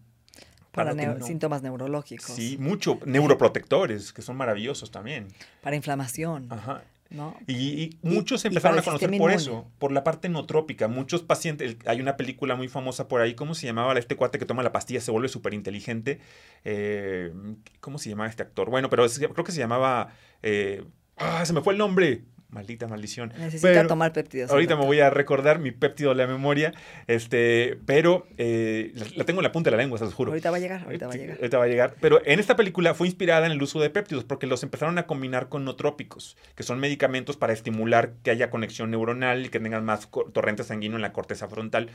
para 0.75 0.93
no- 0.93 1.25
síntomas 1.25 1.61
neurológicos. 1.63 2.25
Sí, 2.27 2.57
mucho. 2.59 2.99
Neuroprotectores, 3.05 4.13
que 4.13 4.21
son 4.21 4.35
maravillosos 4.37 4.91
también. 4.91 5.27
Para 5.61 5.75
inflamación, 5.75 6.47
Ajá. 6.51 6.83
¿no? 7.09 7.35
Y, 7.47 7.97
muchos 8.01 8.43
y 8.43 8.47
empezaron 8.47 8.79
a 8.79 8.81
conocer 8.81 9.07
por 9.09 9.15
inmune. 9.15 9.35
eso, 9.35 9.67
por 9.79 9.91
la 9.91 10.03
parte 10.03 10.27
notrópica. 10.29 10.87
Muchos 10.87 11.21
pacientes, 11.23 11.71
el- 11.71 11.77
hay 11.89 12.01
una 12.01 12.17
película 12.17 12.55
muy 12.55 12.67
famosa 12.67 13.07
por 13.07 13.21
ahí, 13.21 13.35
¿cómo 13.35 13.53
se 13.55 13.65
llamaba 13.67 13.97
este 13.97 14.15
cuate 14.15 14.39
que 14.39 14.45
toma 14.45 14.63
la 14.63 14.71
pastilla, 14.71 15.01
se 15.01 15.11
vuelve 15.11 15.29
súper 15.29 15.53
inteligente? 15.53 16.19
Eh, 16.63 17.31
¿Cómo 17.79 17.97
se 17.99 18.09
llamaba 18.09 18.29
este 18.29 18.43
actor? 18.43 18.69
Bueno, 18.69 18.89
pero 18.89 19.05
es- 19.05 19.17
creo 19.19 19.43
que 19.45 19.51
se 19.51 19.59
llamaba... 19.59 20.09
eh, 20.43 20.83
¡Ah, 21.17 21.45
se 21.45 21.53
me 21.53 21.61
fue 21.61 21.73
el 21.73 21.79
nombre! 21.79 22.23
Maldita 22.49 22.87
maldición. 22.87 23.33
Necesita 23.37 23.69
Pero- 23.69 23.87
tomar 23.87 24.13
péptidos. 24.13 24.49
Ahorita 24.51 24.75
me 24.75 24.85
voy 24.85 24.99
a 24.99 25.09
recordar 25.09 25.59
mi 25.59 25.71
péptido 25.71 26.11
de 26.11 26.15
la 26.15 26.27
memoria, 26.27 26.73
este, 27.07 27.77
pero 27.85 28.27
eh, 28.37 28.93
la, 29.15 29.25
tengo 29.25 29.41
en 29.41 29.43
la 29.43 29.51
punta 29.51 29.69
de 29.69 29.77
la 29.77 29.83
lengua, 29.83 29.97
se 29.97 30.05
los 30.05 30.13
juro. 30.13 30.31
Ahorita 30.31 30.51
va 30.51 30.57
a 30.57 30.59
llegar, 30.59 30.83
ahorita 30.85 31.07
va 31.07 31.13
a 31.13 31.17
llegar. 31.17 31.37
ahorita 31.37 31.57
va 31.57 31.63
a 31.63 31.67
llegar. 31.67 31.95
Pero 31.99 32.21
en 32.25 32.39
esta 32.39 32.55
película 32.55 32.93
fue 32.93 33.07
inspirada 33.07 33.45
en 33.45 33.51
el 33.51 33.61
uso 33.61 33.79
de 33.81 33.89
péptidos 33.89 34.23
porque 34.23 34.47
los 34.47 34.63
empezaron 34.63 34.97
a 34.97 35.05
combinar 35.05 35.49
con 35.49 35.65
nootrópicos, 35.65 36.37
que 36.55 36.63
son 36.63 36.79
medicamentos 36.79 37.35
para 37.35 37.51
estimular 37.51 38.13
que 38.23 38.31
haya 38.31 38.49
conexión 38.49 38.91
neuronal 38.91 39.45
y 39.45 39.49
que 39.49 39.59
tengan 39.59 39.83
más 39.83 40.09
torrente 40.33 40.63
sanguíneo 40.63 40.97
en 40.97 41.01
la 41.01 41.11
corteza 41.13 41.47
frontal. 41.47 41.89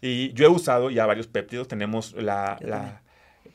Y 0.00 0.32
yo 0.32 0.46
he 0.46 0.48
usado 0.48 0.90
ya 0.90 1.06
varios 1.06 1.26
péptidos. 1.26 1.68
Tenemos 1.68 2.14
la. 2.14 3.02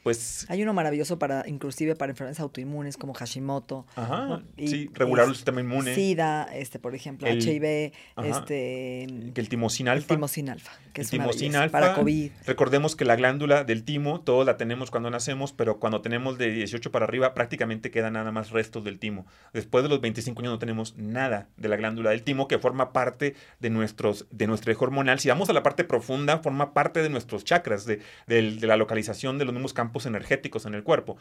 Pues, 0.04 0.46
Hay 0.50 0.62
uno 0.62 0.74
maravilloso 0.74 1.18
para, 1.20 1.44
inclusive 1.48 1.96
para 1.96 2.12
enfermedades 2.12 2.40
autoinmunes 2.40 2.98
como 2.98 3.14
Hashimoto. 3.14 3.86
ajá, 3.96 4.26
¿no? 4.28 4.44
Y 4.58 4.68
sí, 4.68 4.90
regular 4.94 5.28
el 5.28 5.36
sistema 5.36 5.62
inmune. 5.62 5.96
SIDA, 5.96 6.44
este, 6.54 6.80
por 6.80 6.94
ejemplo, 6.96 7.28
El- 7.28 7.42
HIV, 7.42 7.92
ajá, 8.16 8.28
este, 8.28 9.08
que 9.34 9.42
el 9.42 9.50
timosina 9.50 9.92
el 9.94 9.98
alfa. 10.00 10.14
timosina 10.16 10.54
alfa, 10.54 10.72
que 10.94 11.02
El 11.02 11.06
es 11.06 11.12
timosina 11.12 11.64
alfa. 11.64 11.80
para 11.80 11.94
COVID. 11.96 12.32
Recordemos 12.46 12.96
que 12.96 13.06
la 13.06 13.16
glándula 13.16 13.64
del 13.64 13.84
timo, 13.84 14.22
todos 14.22 14.46
la 14.46 14.58
tenemos 14.58 14.92
cuando 14.92 15.10
nacemos, 15.10 15.54
pero 15.54 15.80
cuando 15.80 16.02
tenemos 16.02 16.38
de 16.38 16.52
18 16.52 16.92
para 16.92 17.06
arriba, 17.06 17.34
prácticamente 17.34 17.92
quedan 17.92 18.14
nada 18.14 18.32
más 18.32 18.52
restos 18.52 18.84
del 18.84 19.00
timo. 19.00 19.26
Después 19.54 19.84
de 19.84 19.90
los 19.90 20.02
25 20.02 20.40
años 20.42 20.54
no 20.54 20.60
tenemos 20.60 20.96
nada 20.98 21.48
de 21.58 21.68
la 21.70 21.76
glándula 21.78 22.12
del 22.12 22.24
timo, 22.24 22.48
que 22.48 22.60
forma 22.60 22.94
parte 22.94 23.36
de, 23.60 23.70
nuestros, 23.70 24.28
de 24.32 24.48
nuestro 24.48 24.72
eje 24.72 24.84
hormonal. 24.84 25.20
Si 25.20 25.30
vamos 25.30 25.50
a 25.50 25.54
la 25.54 25.64
parte 25.64 25.84
profunda, 25.84 26.38
forma 26.40 26.74
parte 26.74 27.02
de 27.02 27.10
nuestros 27.10 27.44
chakras, 27.44 27.86
de, 27.86 28.00
del- 28.28 28.60
de 28.60 28.68
la 28.68 28.78
localización 28.78 29.38
de 29.38 29.46
los 29.46 29.54
mismos 29.54 29.74
campos 29.76 30.08
energéticos 30.08 30.66
en 30.66 30.74
el 30.74 30.82
cuerpo. 30.82 31.18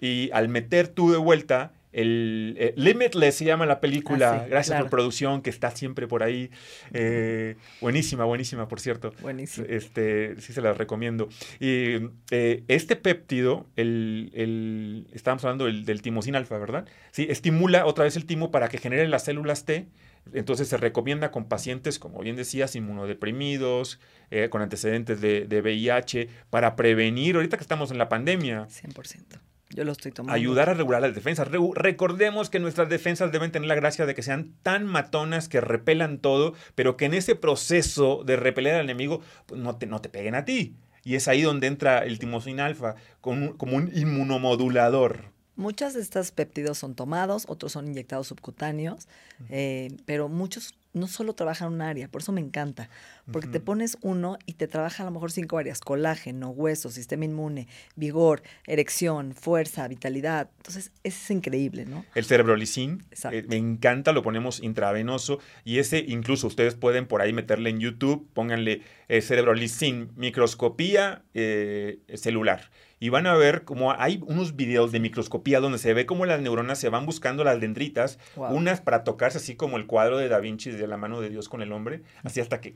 Y 0.00 0.30
al 0.32 0.48
meter 0.48 0.88
tú 0.88 1.12
de 1.12 1.18
vuelta 1.18 1.72
el 1.90 2.54
eh, 2.58 2.74
Limitless 2.76 3.36
se 3.36 3.44
llama 3.46 3.64
la 3.64 3.80
película. 3.80 4.32
Ah, 4.32 4.44
sí, 4.44 4.50
Gracias 4.50 4.74
claro. 4.74 4.84
por 4.84 4.90
producción, 4.90 5.40
que 5.42 5.48
está 5.50 5.70
siempre 5.70 6.06
por 6.06 6.22
ahí. 6.22 6.50
Eh, 6.92 7.56
buenísima, 7.80 8.24
buenísima, 8.24 8.68
por 8.68 8.78
cierto. 8.80 9.12
Buenísimo. 9.22 9.66
Este, 9.70 10.38
sí 10.40 10.52
se 10.52 10.60
las 10.60 10.76
recomiendo. 10.76 11.28
Y 11.60 12.08
eh, 12.30 12.62
este 12.68 12.94
péptido, 12.96 13.66
el, 13.76 14.30
el- 14.34 15.06
estábamos 15.14 15.44
hablando 15.44 15.64
del, 15.64 15.84
del 15.86 16.02
alfa, 16.36 16.58
¿verdad? 16.58 16.86
Sí, 17.10 17.26
estimula 17.30 17.86
otra 17.86 18.04
vez 18.04 18.16
el 18.16 18.26
timo 18.26 18.50
para 18.50 18.68
que 18.68 18.78
genere 18.78 19.08
las 19.08 19.24
células 19.24 19.64
T. 19.64 19.86
Entonces 20.34 20.68
se 20.68 20.76
recomienda 20.76 21.30
con 21.30 21.44
pacientes, 21.48 21.98
como 21.98 22.20
bien 22.20 22.36
decías, 22.36 22.74
inmunodeprimidos, 22.76 23.98
eh, 24.30 24.48
con 24.50 24.62
antecedentes 24.62 25.20
de, 25.20 25.46
de 25.46 25.60
VIH, 25.60 26.28
para 26.50 26.76
prevenir, 26.76 27.36
ahorita 27.36 27.56
que 27.56 27.62
estamos 27.62 27.90
en 27.90 27.98
la 27.98 28.08
pandemia, 28.08 28.66
100%. 28.68 29.40
Yo 29.70 29.84
lo 29.84 29.92
estoy 29.92 30.12
tomando. 30.12 30.34
ayudar 30.34 30.70
a 30.70 30.74
regular 30.74 31.02
las 31.02 31.14
defensas. 31.14 31.46
Recordemos 31.74 32.48
que 32.48 32.58
nuestras 32.58 32.88
defensas 32.88 33.32
deben 33.32 33.52
tener 33.52 33.68
la 33.68 33.74
gracia 33.74 34.06
de 34.06 34.14
que 34.14 34.22
sean 34.22 34.54
tan 34.62 34.86
matonas 34.86 35.48
que 35.48 35.60
repelan 35.60 36.18
todo, 36.18 36.54
pero 36.74 36.96
que 36.96 37.04
en 37.04 37.12
ese 37.12 37.34
proceso 37.34 38.22
de 38.24 38.36
repeler 38.36 38.76
al 38.76 38.84
enemigo 38.84 39.20
pues, 39.44 39.60
no, 39.60 39.76
te, 39.76 39.84
no 39.86 40.00
te 40.00 40.08
peguen 40.08 40.34
a 40.34 40.46
ti. 40.46 40.74
Y 41.04 41.16
es 41.16 41.28
ahí 41.28 41.42
donde 41.42 41.66
entra 41.66 41.98
el 41.98 42.18
timosina 42.18 42.64
alfa 42.64 42.94
con 43.20 43.42
un- 43.42 43.56
como 43.58 43.76
un 43.76 43.90
inmunomodulador. 43.94 45.24
Muchas 45.58 45.94
de 45.94 46.00
estas 46.00 46.30
péptidos 46.30 46.78
son 46.78 46.94
tomados, 46.94 47.44
otros 47.48 47.72
son 47.72 47.88
inyectados 47.88 48.28
subcutáneos, 48.28 49.08
eh, 49.50 49.88
pero 50.06 50.28
muchos 50.28 50.76
no 50.92 51.08
solo 51.08 51.32
trabajan 51.34 51.72
un 51.72 51.82
área, 51.82 52.06
por 52.06 52.22
eso 52.22 52.30
me 52.30 52.40
encanta, 52.40 52.88
porque 53.32 53.48
te 53.48 53.58
pones 53.58 53.98
uno 54.00 54.38
y 54.46 54.52
te 54.52 54.68
trabaja 54.68 55.02
a 55.02 55.06
lo 55.06 55.10
mejor 55.10 55.32
cinco 55.32 55.58
áreas, 55.58 55.80
colágeno, 55.80 56.50
hueso, 56.50 56.90
sistema 56.90 57.24
inmune, 57.24 57.66
vigor, 57.96 58.44
erección, 58.68 59.34
fuerza, 59.34 59.88
vitalidad. 59.88 60.48
Entonces, 60.58 60.92
es 61.02 61.28
increíble, 61.28 61.86
¿no? 61.86 62.04
El 62.14 62.24
cerebrolicin, 62.24 63.04
eh, 63.32 63.44
me 63.48 63.56
encanta, 63.56 64.12
lo 64.12 64.22
ponemos 64.22 64.62
intravenoso 64.62 65.40
y 65.64 65.80
ese 65.80 65.98
incluso 65.98 66.46
ustedes 66.46 66.76
pueden 66.76 67.08
por 67.08 67.20
ahí 67.20 67.32
meterle 67.32 67.70
en 67.70 67.80
YouTube, 67.80 68.28
pónganle 68.32 68.82
eh, 69.08 69.20
cerebrolicin, 69.22 70.10
microscopía 70.16 71.22
eh, 71.34 72.00
celular. 72.14 72.70
Y 73.00 73.10
van 73.10 73.26
a 73.26 73.34
ver 73.34 73.64
como 73.64 73.92
hay 73.92 74.20
unos 74.26 74.56
videos 74.56 74.90
de 74.92 74.98
microscopía 75.00 75.60
donde 75.60 75.78
se 75.78 75.94
ve 75.94 76.04
cómo 76.04 76.26
las 76.26 76.40
neuronas 76.40 76.78
se 76.78 76.88
van 76.88 77.06
buscando 77.06 77.44
las 77.44 77.60
dendritas, 77.60 78.18
Wow. 78.36 78.54
unas 78.56 78.80
para 78.80 79.04
tocarse 79.04 79.38
así 79.38 79.54
como 79.54 79.76
el 79.76 79.86
cuadro 79.86 80.18
de 80.18 80.28
Da 80.28 80.40
Vinci 80.40 80.70
de 80.70 80.86
la 80.86 80.96
mano 80.96 81.20
de 81.20 81.30
Dios 81.30 81.48
con 81.48 81.62
el 81.62 81.72
hombre, 81.72 82.02
así 82.24 82.40
hasta 82.40 82.60
que 82.60 82.74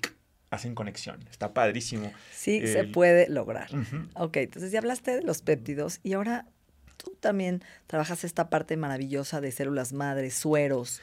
hacen 0.51 0.75
conexión. 0.75 1.25
Está 1.31 1.53
padrísimo. 1.55 2.13
Sí, 2.33 2.67
se 2.67 2.85
puede 2.85 3.29
lograr. 3.29 3.75
Ujú. 3.75 4.07
Ok, 4.15 4.37
entonces 4.37 4.71
ya 4.71 4.79
hablaste 4.79 5.17
de 5.17 5.23
los 5.23 5.43
péptidos 5.43 5.99
y 6.03 6.13
ahora 6.13 6.47
tú 6.99 7.17
también 7.19 7.63
trabajas 7.89 8.23
esta 8.23 8.49
parte 8.49 8.77
maravillosa 8.77 9.41
de 9.41 9.51
células 9.51 9.93
madres, 9.93 10.35
sueros, 10.35 11.01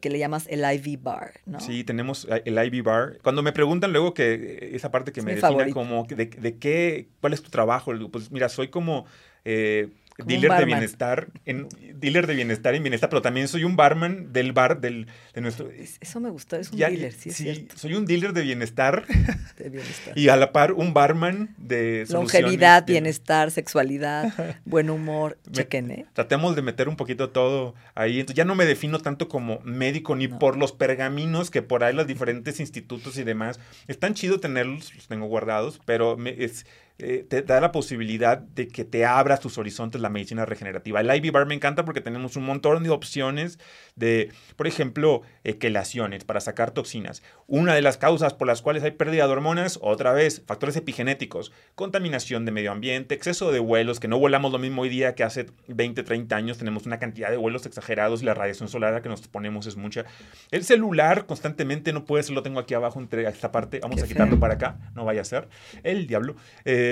que 0.00 0.08
le 0.10 0.18
llamas 0.18 0.46
el 0.48 0.60
IV 0.60 0.98
bar, 1.02 1.40
¿no? 1.46 1.60
Sí, 1.60 1.84
tenemos 1.84 2.26
eh, 2.30 2.42
el 2.46 2.54
IV 2.58 2.82
bar. 2.82 3.18
Cuando 3.22 3.42
me 3.42 3.52
preguntan 3.52 3.92
luego 3.92 4.14
que 4.14 4.34
eh, 4.34 4.70
esa 4.76 4.90
parte 4.90 5.12
que 5.12 5.20
Es 5.20 5.26
me 5.26 5.32
defina 5.32 5.50
favorito. 5.50 5.74
como 5.74 6.04
de, 6.04 6.26
de 6.26 6.58
qué, 6.58 7.08
cuál 7.20 7.32
es 7.34 7.42
tu 7.42 7.50
trabajo, 7.50 7.92
pues 8.10 8.30
mira, 8.30 8.48
soy 8.48 8.68
como 8.68 9.04
eh, 9.44 9.88
Como 10.16 10.28
dealer 10.28 10.52
de 10.58 10.64
bienestar, 10.64 11.28
en, 11.44 11.68
dealer 11.96 12.26
de 12.28 12.34
bienestar 12.34 12.74
en 12.76 12.82
bienestar, 12.84 13.10
pero 13.10 13.20
también 13.20 13.48
soy 13.48 13.64
un 13.64 13.74
barman 13.74 14.32
del 14.32 14.52
bar 14.52 14.80
del, 14.80 15.08
de 15.34 15.40
nuestro. 15.40 15.68
Es- 15.70 15.98
Eso 16.00 16.20
me 16.20 16.30
gustó, 16.30 16.56
es 16.56 16.70
un 16.70 16.78
Ya- 16.78 16.88
dealer, 16.88 17.12
sí, 17.12 17.30
es 17.30 17.36
cierto, 17.36 17.76
soy 17.76 17.94
un 17.94 18.06
dealer 18.06 18.32
de 18.32 18.42
bienestar 18.42 19.04
de 19.58 19.68
bienestar. 19.70 20.16
y 20.16 20.28
a 20.28 20.36
la 20.36 20.52
par 20.52 20.72
un 20.72 20.94
barman 20.94 21.54
de 21.58 22.06
Longevidad, 22.10 22.86
bienestar, 22.86 23.50
sexualidad, 23.50 24.32
buen 24.64 24.88
humor, 24.88 25.36
Me- 25.46 25.52
chequen, 25.52 25.90
¿eh? 25.90 26.06
Tratemos 26.12 26.54
de 26.54 26.62
meter 26.62 26.88
un 26.88 26.94
poquito 26.96 27.30
todo 27.30 27.74
ahí. 27.96 28.20
Entonces 28.20 28.36
ya 28.36 28.44
no 28.44 28.54
me 28.54 28.66
defino 28.66 29.00
tanto 29.00 29.28
como 29.28 29.58
médico 29.64 30.14
ni 30.14 30.28
No. 30.28 30.38
por 30.38 30.56
los 30.56 30.70
pergaminos 30.72 31.50
que 31.50 31.62
por 31.62 31.82
ahí 31.82 31.92
los 31.92 32.06
diferentes 32.06 32.60
institutos 32.60 33.18
y 33.18 33.24
demás. 33.24 33.58
Es 33.88 33.98
tan 33.98 34.14
chido 34.14 34.38
tenerlos, 34.38 34.94
los 34.94 35.08
tengo 35.08 35.26
guardados, 35.26 35.80
pero 35.84 36.16
me- 36.16 36.44
es, 36.44 36.66
eh, 36.98 37.26
te 37.28 37.42
da 37.42 37.60
la 37.60 37.72
posibilidad 37.72 38.38
de 38.38 38.68
que 38.68 38.84
te 38.84 39.04
abras 39.04 39.40
tus 39.40 39.58
horizontes 39.58 40.00
la 40.00 40.10
medicina 40.10 40.44
regenerativa. 40.46 41.00
El 41.00 41.12
IV 41.12 41.32
Bar 41.32 41.44
me 41.46 41.54
encanta 41.54 41.84
porque 41.84 42.00
tenemos 42.00 42.36
un 42.36 42.44
montón 42.44 42.84
de 42.84 42.90
opciones 42.90 43.58
de, 43.96 44.30
por 44.54 44.68
ejemplo, 44.68 45.22
eh, 45.42 45.58
quelaciones 45.58 46.24
para 46.24 46.38
sacar 46.38 46.70
toxinas. 46.70 47.24
Una 47.48 47.74
de 47.74 47.82
las 47.82 47.98
causas 47.98 48.32
por 48.34 48.46
las 48.46 48.62
cuales 48.62 48.84
hay 48.84 48.92
pérdida 48.92 49.26
de 49.26 49.32
hormonas, 49.32 49.80
otra 49.82 50.12
vez, 50.12 50.42
factores 50.46 50.76
epigenéticos, 50.76 51.50
contaminación 51.74 52.44
de 52.44 52.52
medio 52.52 52.70
ambiente, 52.70 53.16
exceso 53.16 53.50
de 53.50 53.58
vuelos, 53.58 53.98
que 53.98 54.06
no 54.06 54.20
volamos 54.20 54.52
lo 54.52 54.60
mismo 54.60 54.82
hoy 54.82 54.88
día 54.88 55.16
que 55.16 55.24
hace 55.24 55.46
20, 55.66 56.04
30 56.04 56.36
años, 56.36 56.58
tenemos 56.58 56.86
una 56.86 57.00
cantidad 57.00 57.30
de 57.30 57.36
vuelos 57.36 57.66
exagerados 57.66 58.22
y 58.22 58.26
la 58.26 58.34
radiación 58.34 58.68
solar 58.68 58.92
a 58.92 58.96
la 58.98 59.02
que 59.02 59.08
nos 59.08 59.26
ponemos 59.26 59.66
es 59.66 59.76
mucha. 59.76 60.04
El 60.52 60.62
celular 60.62 61.26
constantemente 61.26 61.92
no 61.92 62.04
puede 62.04 62.22
ser, 62.22 62.36
lo 62.36 62.44
tengo 62.44 62.60
aquí 62.60 62.74
abajo 62.74 63.00
entre 63.00 63.26
esta 63.28 63.50
parte, 63.50 63.80
vamos 63.80 63.96
Qué 63.96 64.04
a 64.04 64.06
quitarlo 64.06 64.34
feo. 64.34 64.40
para 64.40 64.54
acá, 64.54 64.78
no 64.94 65.04
vaya 65.04 65.22
a 65.22 65.24
ser. 65.24 65.48
El 65.82 66.06
diablo. 66.06 66.36
Eh, 66.64 66.83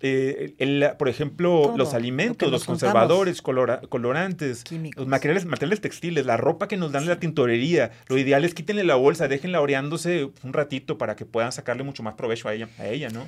eh, 0.00 0.54
el- 0.58 0.90
por 0.98 1.08
ejemplo, 1.08 1.62
Todo, 1.62 1.76
los 1.76 1.90
lo 1.92 1.96
alimentos, 1.96 2.50
los 2.50 2.64
conservadores, 2.64 3.42
colora- 3.42 3.80
colorantes, 3.88 4.64
Químicos. 4.64 5.00
los 5.00 5.08
materiales, 5.08 5.44
materiales 5.46 5.80
textiles, 5.80 6.26
la 6.26 6.36
ropa 6.36 6.68
que 6.68 6.76
nos 6.76 6.92
dan 6.92 7.02
en 7.04 7.08
la 7.10 7.20
tintorería. 7.20 7.90
Lo 8.08 8.18
ideal 8.18 8.44
es 8.44 8.54
quítenle 8.54 8.84
la 8.84 8.94
bolsa, 8.96 9.28
déjenla 9.28 9.60
oreándose 9.60 10.30
un 10.42 10.52
ratito 10.52 10.98
para 10.98 11.16
que 11.16 11.24
puedan 11.26 11.52
sacarle 11.52 11.82
mucho 11.82 12.02
más 12.02 12.14
provecho 12.14 12.48
a 12.48 12.54
ella, 12.54 12.68
a 12.78 12.86
ella 12.86 13.08
¿no? 13.10 13.26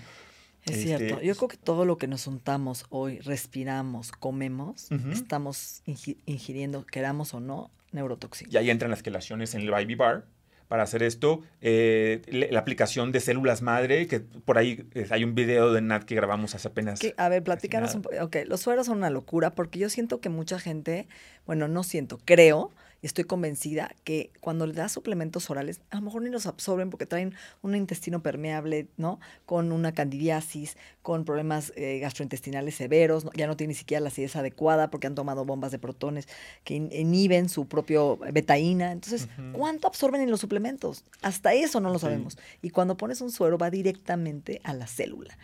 Es 0.64 0.76
Este, 0.78 0.96
cierto. 0.96 1.20
Yo 1.22 1.34
creo 1.34 1.48
que 1.48 1.56
todo 1.56 1.84
lo 1.84 1.98
que 1.98 2.06
nos 2.06 2.28
untamos 2.28 2.86
hoy, 2.90 3.18
respiramos, 3.18 4.12
comemos, 4.12 4.88
estamos 5.12 5.82
ingi- 5.86 6.18
ingiriendo, 6.24 6.86
queramos 6.86 7.34
o 7.34 7.40
no, 7.40 7.70
neurotoxinas. 7.90 8.54
Y 8.54 8.56
ahí 8.58 8.70
entran 8.70 8.90
las 8.90 9.02
quelaciones 9.02 9.54
en 9.56 9.62
el 9.62 9.68
IV 9.68 9.96
bar. 9.96 10.24
Para 10.72 10.84
hacer 10.84 11.02
esto, 11.02 11.42
eh, 11.60 12.22
la 12.50 12.58
aplicación 12.58 13.12
de 13.12 13.20
células 13.20 13.60
madre, 13.60 14.06
que 14.06 14.20
por 14.20 14.56
ahí 14.56 14.86
eh, 14.94 15.06
hay 15.10 15.22
un 15.22 15.34
video 15.34 15.70
de 15.70 15.82
Nat 15.82 16.04
que 16.04 16.14
grabamos 16.14 16.54
hace 16.54 16.66
apenas. 16.66 16.98
A 17.18 17.28
ver, 17.28 17.42
platícanos 17.42 17.94
un 17.94 18.00
poco. 18.00 18.16
Ok, 18.22 18.36
los 18.46 18.60
sueros 18.62 18.86
son 18.86 18.96
una 18.96 19.10
locura 19.10 19.54
porque 19.54 19.78
yo 19.78 19.90
siento 19.90 20.22
que 20.22 20.30
mucha 20.30 20.58
gente, 20.58 21.08
bueno, 21.44 21.68
no 21.68 21.82
siento, 21.82 22.18
creo 22.24 22.70
estoy 23.02 23.24
convencida 23.24 23.94
que 24.04 24.30
cuando 24.40 24.66
le 24.66 24.74
das 24.74 24.92
suplementos 24.92 25.50
orales, 25.50 25.80
a 25.90 25.96
lo 25.96 26.02
mejor 26.02 26.22
ni 26.22 26.30
los 26.30 26.46
absorben 26.46 26.88
porque 26.88 27.04
traen 27.06 27.34
un 27.60 27.74
intestino 27.74 28.22
permeable, 28.22 28.86
¿no? 28.96 29.18
Con 29.44 29.72
una 29.72 29.92
candidiasis, 29.92 30.76
con 31.02 31.24
problemas 31.24 31.72
eh, 31.76 31.98
gastrointestinales 31.98 32.76
severos, 32.76 33.24
¿no? 33.24 33.32
ya 33.34 33.46
no 33.48 33.56
tiene 33.56 33.72
ni 33.72 33.74
siquiera 33.74 34.00
la 34.00 34.08
acidez 34.08 34.36
adecuada 34.36 34.90
porque 34.90 35.08
han 35.08 35.14
tomado 35.16 35.44
bombas 35.44 35.72
de 35.72 35.78
protones 35.80 36.28
que 36.64 36.74
in- 36.74 36.90
inhiben 36.92 37.48
su 37.48 37.66
propio 37.66 38.18
betaína. 38.32 38.92
Entonces, 38.92 39.28
¿cuánto 39.52 39.88
absorben 39.88 40.20
en 40.20 40.30
los 40.30 40.40
suplementos? 40.40 41.04
Hasta 41.22 41.54
eso 41.54 41.80
no 41.80 41.88
lo 41.90 41.98
Sí. 41.98 42.02
sabemos. 42.02 42.38
Y 42.62 42.70
cuando 42.70 42.96
pones 42.96 43.20
un 43.20 43.32
suero 43.32 43.58
va 43.58 43.70
directamente 43.70 44.60
a 44.64 44.74
la 44.74 44.86
célula 44.86 45.36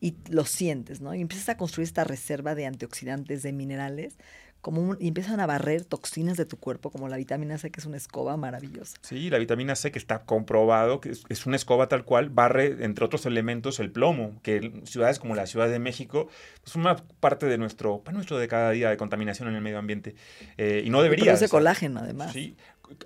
y 0.00 0.14
lo 0.30 0.44
sientes, 0.44 1.00
¿no? 1.00 1.14
Y 1.14 1.20
empiezas 1.20 1.48
a 1.50 1.56
construir 1.56 1.86
esta 1.86 2.04
reserva 2.04 2.54
de 2.54 2.66
antioxidantes, 2.66 3.42
de 3.42 3.52
minerales, 3.52 4.14
como 4.62 4.80
un- 4.80 4.96
y 5.00 5.08
empiezan 5.08 5.40
a 5.40 5.46
barrer 5.46 5.84
toxinas 5.84 6.36
de 6.38 6.46
tu 6.46 6.56
cuerpo, 6.56 6.90
como 6.90 7.08
la 7.08 7.16
vitamina 7.18 7.58
C, 7.58 7.70
que 7.70 7.80
es 7.80 7.86
una 7.86 7.96
escoba 7.98 8.36
maravillosa. 8.38 8.96
Sí, 9.02 9.28
la 9.28 9.38
vitamina 9.38 9.74
C 9.74 9.90
que 9.92 9.98
está 9.98 10.22
comprobado 10.22 11.00
que 11.00 11.10
es, 11.10 11.24
es 11.28 11.44
una 11.46 11.56
escoba 11.56 11.88
tal 11.88 12.04
cual, 12.04 12.30
barre, 12.30 12.84
entre 12.84 13.04
otros 13.04 13.26
elementos, 13.26 13.80
el 13.80 13.90
plomo, 13.90 14.40
que 14.42 14.56
en 14.58 14.86
ciudades 14.86 15.18
como 15.18 15.34
la 15.34 15.46
Ciudad 15.46 15.68
de 15.68 15.78
México 15.80 16.28
es 16.64 16.74
una 16.76 16.96
parte 17.20 17.46
de 17.46 17.58
nuestro, 17.58 18.00
pan 18.02 18.14
nuestro 18.14 18.38
de 18.38 18.46
cada 18.48 18.70
día 18.70 18.88
de 18.88 18.96
contaminación 18.96 19.48
en 19.48 19.56
el 19.56 19.60
medio 19.62 19.78
ambiente. 19.78 20.14
Eh, 20.56 20.82
y 20.86 20.90
no 20.90 21.00
Y 21.00 21.02
debería. 21.02 21.24
produce 21.32 21.48
colágeno, 21.48 22.00
además. 22.00 22.32
Sí, 22.32 22.56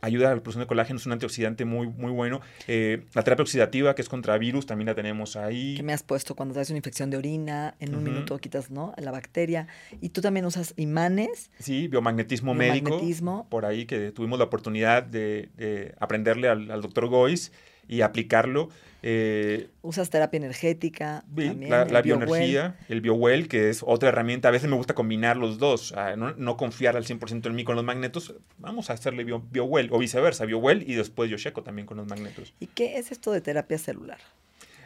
ayuda 0.03 0.31
a 0.31 0.35
la 0.35 0.41
producción 0.41 0.63
de 0.63 0.67
colágeno, 0.67 0.99
es 0.99 1.07
un 1.07 1.13
antioxidante 1.13 1.65
muy, 1.65 1.89
muy 1.89 2.13
bueno. 2.13 2.41
Eh, 2.69 3.05
la 3.15 3.23
terapia 3.23 3.43
oxidativa, 3.43 3.95
que 3.95 4.03
es 4.03 4.09
contra 4.09 4.37
virus, 4.39 4.67
también 4.67 4.87
la 4.87 4.95
tenemos 4.95 5.37
ahí. 5.37 5.75
que 5.77 5.83
me 5.83 5.93
has 5.93 6.03
puesto 6.03 6.35
cuando 6.35 6.53
traes 6.55 6.71
una 6.71 6.79
infección 6.79 7.11
de 7.11 7.17
orina, 7.17 7.75
en 7.81 7.95
un 7.95 8.05
minuto 8.05 8.39
quitas, 8.39 8.71
¿no? 8.71 8.93
La 8.97 9.11
bacteria. 9.11 9.69
Y 10.01 10.11
tú 10.11 10.21
también 10.21 10.47
usas 10.47 10.75
imanes. 10.77 11.51
Sí, 11.59 11.89
biomagnetismo, 11.89 12.55
médico. 12.55 12.87
Biomagnetismo. 12.87 13.47
Por 13.49 13.65
ahí 13.65 13.87
que 13.87 14.13
tuvimos 14.13 14.39
la 14.39 14.45
oportunidad 14.47 15.03
de, 15.03 15.49
de 15.57 15.95
aprenderle 15.99 16.49
al, 16.49 16.71
al 16.71 16.83
doctor 16.83 17.07
Gois 17.09 17.53
y 17.89 18.01
aplicarlo. 18.01 18.69
Eh, 19.03 19.69
Usas 19.83 20.11
terapia 20.11 20.39
energética. 20.39 21.23
también, 21.35 21.71
la, 21.71 21.85
la 21.85 22.03
bioenergía, 22.03 22.77
el 22.89 23.01
BioWell, 23.01 23.47
que 23.47 23.71
es 23.71 23.85
otra 23.87 24.09
herramienta. 24.09 24.49
A 24.49 24.51
veces 24.51 24.69
me 24.69 24.77
gusta 24.77 24.95
combinar 24.95 25.37
los 25.37 25.59
dos, 25.59 25.95
no, 26.17 26.35
no 26.35 26.57
confiar 26.57 26.97
al 26.97 27.05
100% 27.05 27.47
en 27.47 27.55
mí 27.55 27.63
con 27.63 27.77
los 27.77 27.85
magnetos. 27.85 28.35
Vamos 28.59 28.91
a 28.91 28.95
hacerle 28.95 29.23
bio, 29.25 29.45
BioWell 29.51 29.91
o 29.93 29.99
viceversa, 29.99 30.45
BioWell 30.45 30.83
y 30.91 30.95
después 30.95 31.31
yo 31.31 31.37
checo 31.37 31.63
también 31.63 31.87
con 31.87 31.99
los 31.99 32.09
magnetos. 32.09 32.53
¿Y 32.59 32.67
qué 32.67 32.99
es 32.99 33.13
esto 33.13 33.31
de 33.31 33.41
terapia 33.41 33.79
celular? 33.79 34.19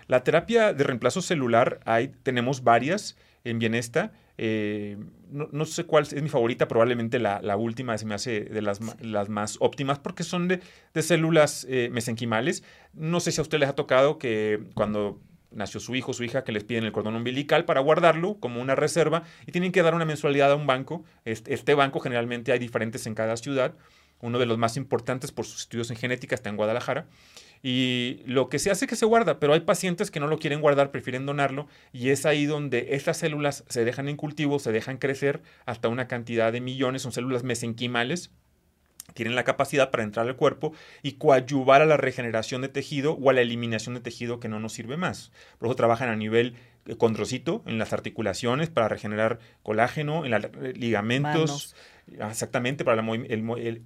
La 0.07 0.25
terapia 0.25 0.73
de 0.75 0.85
reemplazo 0.85 1.23
celular, 1.23 1.81
hay, 1.85 2.09
tenemos 2.23 2.65
varias 2.65 3.17
en 3.45 3.59
Bienesta. 3.59 4.13
Eh, 4.39 4.97
no, 5.31 5.49
no 5.53 5.65
sé 5.65 5.85
cuál 5.85 6.05
es 6.05 6.23
mi 6.23 6.29
favorita, 6.29 6.67
probablemente 6.67 7.19
la, 7.19 7.41
la 7.43 7.57
última 7.57 7.97
se 7.99 8.07
me 8.07 8.15
hace 8.15 8.41
de 8.41 8.63
las, 8.63 8.81
las 9.01 9.29
más 9.29 9.57
óptimas 9.61 9.99
porque 9.99 10.23
son 10.23 10.49
de, 10.49 10.61
de 10.95 11.03
células 11.03 11.67
eh, 11.69 11.89
mesenquimales. 11.93 12.63
No 12.95 13.21
sé 13.21 13.33
si 13.33 13.41
a 13.41 13.43
usted 13.43 13.59
les 13.59 13.69
ha 13.69 13.75
tocado 13.75 14.19
que 14.19 14.61
cuando 14.75 15.21
nació 15.53 15.81
su 15.81 15.95
hijo, 15.95 16.13
su 16.13 16.25
hija, 16.25 16.45
que 16.45 16.53
les 16.53 16.65
piden 16.65 16.85
el 16.85 16.93
cordón 16.93 17.17
umbilical 17.17 17.65
para 17.65 17.81
guardarlo 17.81 18.39
como 18.39 18.61
una 18.61 18.75
reserva 18.75 19.25
y 19.47 19.53
tienen 19.53 19.73
que 19.73 19.83
dar 19.83 19.95
una 19.95 20.05
mensualidad 20.05 20.53
a 20.53 20.55
un 20.55 20.67
banco. 20.67 21.05
Este, 21.25 21.53
este 21.53 21.75
banco 21.75 22.01
generalmente 22.01 22.53
hay 22.53 22.59
diferentes 22.59 23.07
en 23.07 23.15
cada 23.15 23.37
ciudad. 23.37 23.75
Uno 24.21 24.39
de 24.39 24.47
los 24.47 24.59
más 24.59 24.77
importantes 24.77 25.33
por 25.33 25.47
sus 25.47 25.63
estudios 25.63 25.91
en 25.91 25.97
genética 25.97 26.35
está 26.35 26.51
en 26.51 26.57
Guadalajara. 26.57 27.07
Y 27.63 28.23
lo 28.27 28.49
que 28.49 28.59
se 28.59 28.71
hace 28.71 28.87
es 28.87 28.89
que 28.89 28.97
se 28.97 29.05
guarda, 29.07 29.39
pero 29.39 29.53
hay 29.53 29.61
pacientes 29.61 30.11
que 30.11 30.21
no 30.21 30.27
lo 30.27 30.39
quieren 30.39 30.61
guardar, 30.61 30.91
prefieren 30.91 31.27
donarlo, 31.27 31.69
y 31.93 32.09
es 32.09 32.25
ahí 32.25 32.47
donde 32.47 32.95
estas 32.95 33.19
células 33.19 33.65
se 33.69 33.85
dejan 33.85 34.09
en 34.09 34.17
cultivo, 34.17 34.59
se 34.59 34.73
dejan 34.73 34.97
crecer 34.97 35.43
hasta 35.67 35.89
una 35.89 36.09
cantidad 36.09 36.53
de 36.53 36.61
millones, 36.61 37.03
son 37.03 37.13
células 37.13 37.45
mesenquimales, 37.45 38.31
tienen 39.13 39.35
la 39.35 39.45
capacidad 39.45 39.91
para 39.91 40.05
entrar 40.05 40.27
al 40.27 40.37
cuerpo 40.37 40.73
y 41.03 41.13
coadyuvar 41.13 41.83
a 41.83 41.87
la 41.87 41.97
regeneración 41.97 42.63
de 42.63 42.69
tejido 42.69 43.15
o 43.15 43.31
a 43.31 43.33
la 43.33 43.41
eliminación 43.41 43.95
de 43.95 44.01
tejido 44.01 44.41
que 44.41 44.49
no 44.49 44.61
nos 44.61 44.73
sirve 44.73 44.97
más. 44.97 45.33
Por 45.59 45.69
eso 45.69 45.77
trabajan 45.77 46.09
a 46.09 46.17
nivel 46.17 46.55
eh, 46.87 46.97
condrocito, 46.97 47.63
en 47.67 47.79
las 47.79 47.93
articulaciones 47.93 48.71
para 48.71 48.89
regenerar 48.89 49.39
colágeno, 49.63 50.25
en 50.25 50.31
los 50.31 50.43
ligamentos. 50.75 51.75
Exactamente, 52.19 52.85
para 52.85 53.03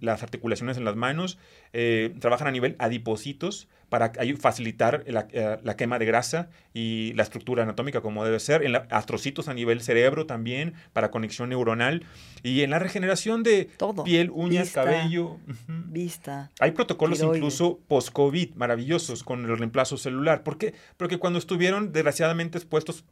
las 0.01 0.23
articulaciones 0.23 0.77
en 0.77 0.85
las 0.85 0.97
manos. 0.97 1.39
Eh, 1.73 2.15
trabajan 2.21 2.49
a 2.49 2.51
nivel 2.51 2.77
adipositos 2.79 3.69
para 3.89 4.13
facilitar 4.41 5.05
eh, 5.07 5.59
la, 5.63 5.77
quema 5.77 5.99
de 5.99 6.07
grasa 6.07 6.49
y 6.73 7.13
la 7.15 7.23
estructura 7.23 7.63
anatómica 7.63 8.01
como 8.01 8.25
debe 8.25 8.41
ser. 8.41 8.65
En 8.65 8.73
la, 8.73 8.87
astrocitos 8.91 9.49
a 9.49 9.55
nivel 9.55 9.81
cerebro 9.81 10.27
también, 10.27 10.75
para 10.93 11.11
conexión 11.11 11.51
neuronal. 11.51 12.05
Y 12.43 12.63
en 12.63 12.71
la 12.71 12.79
regeneración 12.79 13.43
de 13.43 13.71
piel, 14.05 14.31
uñas, 14.31 14.71
cabello. 14.71 15.39
Vista. 15.69 16.51
Hay 16.61 16.73
protocolos 16.73 17.21
incluso 17.21 17.79
post-COVID 17.87 18.55
maravillosos 18.55 19.23
con 19.23 19.45
el 19.45 19.57
reemplazo 19.57 19.97
celular. 19.97 20.43
¿Por 20.43 20.59
qué? 20.59 20.75
Porque 20.97 21.19
cuando 21.19 21.39
estuvieron 21.39 21.93
desgraciadamente 21.93 22.59
expuestos 22.59 23.05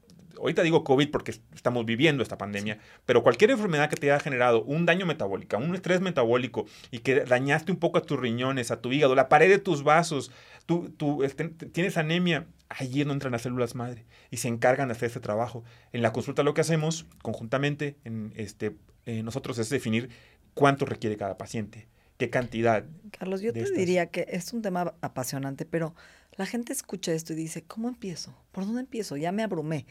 ahorita 0.42 0.62
digo 0.62 0.84
COVID 0.84 1.10
porque 1.10 1.32
estamos 1.54 1.86
viviendo 1.86 2.22
esta 2.22 2.36
pandemia, 2.36 2.78
pero 3.06 3.22
cualquier 3.22 3.52
enfermedad 3.52 3.88
que 3.88 3.96
te 3.96 4.10
haya 4.10 4.20
generado 4.20 4.62
un 4.64 4.84
daño 4.84 5.06
metabólico, 5.06 5.56
un 5.56 5.74
estrés 5.74 6.00
metabólico 6.00 6.66
y 6.90 6.98
que 6.98 7.20
dañaste 7.20 7.72
un 7.72 7.78
poco 7.78 7.98
a 7.98 8.02
tus 8.02 8.18
riñones, 8.18 8.70
a 8.70 8.80
tu 8.80 8.92
hígado, 8.92 9.14
la 9.14 9.28
pared 9.28 9.48
de 9.48 9.58
tus 9.58 9.84
vasos, 9.84 10.32
tú, 10.66 11.22
este, 11.22 11.48
tienes 11.48 11.96
anemia, 11.96 12.46
allí 12.68 13.00
donde 13.00 13.14
entran 13.14 13.32
las 13.32 13.42
células 13.42 13.74
madre 13.74 14.04
y 14.30 14.38
se 14.38 14.48
encargan 14.48 14.88
de 14.88 14.92
hacer 14.92 15.10
ese 15.10 15.20
trabajo. 15.20 15.64
En 15.92 16.02
la 16.02 16.12
consulta 16.12 16.42
lo 16.42 16.54
que 16.54 16.62
hacemos 16.62 17.06
conjuntamente 17.22 17.96
en 18.04 18.32
este, 18.36 18.76
eh, 19.06 19.22
nosotros 19.22 19.58
es 19.58 19.70
definir 19.70 20.10
cuánto 20.54 20.86
requiere 20.86 21.16
cada 21.16 21.38
paciente, 21.38 21.86
qué 22.18 22.30
cantidad. 22.30 22.84
Carlos, 23.16 23.42
yo 23.42 23.52
te 23.52 23.70
diría 23.70 24.06
que 24.06 24.26
es 24.28 24.52
un 24.52 24.62
tema 24.62 24.94
apasionante, 25.00 25.64
pero 25.64 25.94
la 26.36 26.46
gente 26.46 26.72
escucha 26.72 27.12
esto 27.12 27.32
y 27.32 27.36
dice, 27.36 27.62
¿cómo 27.62 27.88
empiezo? 27.88 28.34
¿Por 28.52 28.64
dónde 28.64 28.80
empiezo? 28.80 29.16
Ya 29.16 29.32
me 29.32 29.42
abrumé. 29.42 29.86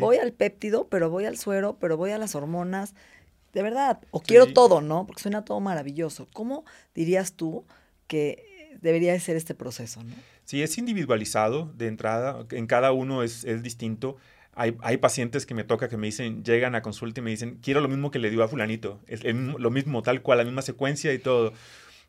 Voy 0.00 0.16
al 0.16 0.32
péptido, 0.32 0.88
pero 0.88 1.10
voy 1.10 1.24
al 1.24 1.38
suero, 1.38 1.78
pero 1.78 1.96
voy 1.96 2.10
a 2.10 2.18
las 2.18 2.34
hormonas. 2.34 2.94
De 3.52 3.62
verdad, 3.62 4.00
o 4.10 4.20
quiero 4.20 4.52
todo, 4.52 4.80
¿no? 4.80 5.06
Porque 5.06 5.22
suena 5.22 5.44
todo 5.44 5.60
maravilloso. 5.60 6.28
¿Cómo 6.32 6.64
dirías 6.94 7.34
tú 7.34 7.64
que 8.08 8.76
debería 8.80 9.12
de 9.12 9.20
ser 9.20 9.36
este 9.36 9.54
proceso, 9.54 10.02
¿no? 10.02 10.14
Sí, 10.44 10.62
es 10.62 10.76
individualizado 10.76 11.72
de 11.76 11.86
entrada, 11.86 12.44
en 12.50 12.66
cada 12.66 12.92
uno 12.92 13.22
es, 13.22 13.44
distinto. 13.62 14.16
Hay, 14.52 14.76
hay, 14.82 14.98
pacientes 14.98 15.46
que 15.46 15.54
me 15.54 15.64
toca 15.64 15.88
que 15.88 15.96
me 15.96 16.06
dicen, 16.06 16.44
llegan 16.44 16.74
a 16.74 16.82
consulta 16.82 17.20
y 17.20 17.22
me 17.22 17.30
dicen, 17.30 17.58
quiero 17.62 17.80
lo 17.80 17.88
mismo 17.88 18.10
que 18.10 18.18
le 18.18 18.30
dio 18.30 18.42
a 18.42 18.48
fulanito, 18.48 19.00
es 19.06 19.24
lo 19.24 19.70
mismo, 19.70 20.02
tal 20.02 20.22
cual, 20.22 20.38
la 20.38 20.44
misma 20.44 20.62
secuencia 20.62 21.12
y 21.12 21.18
todo. 21.18 21.52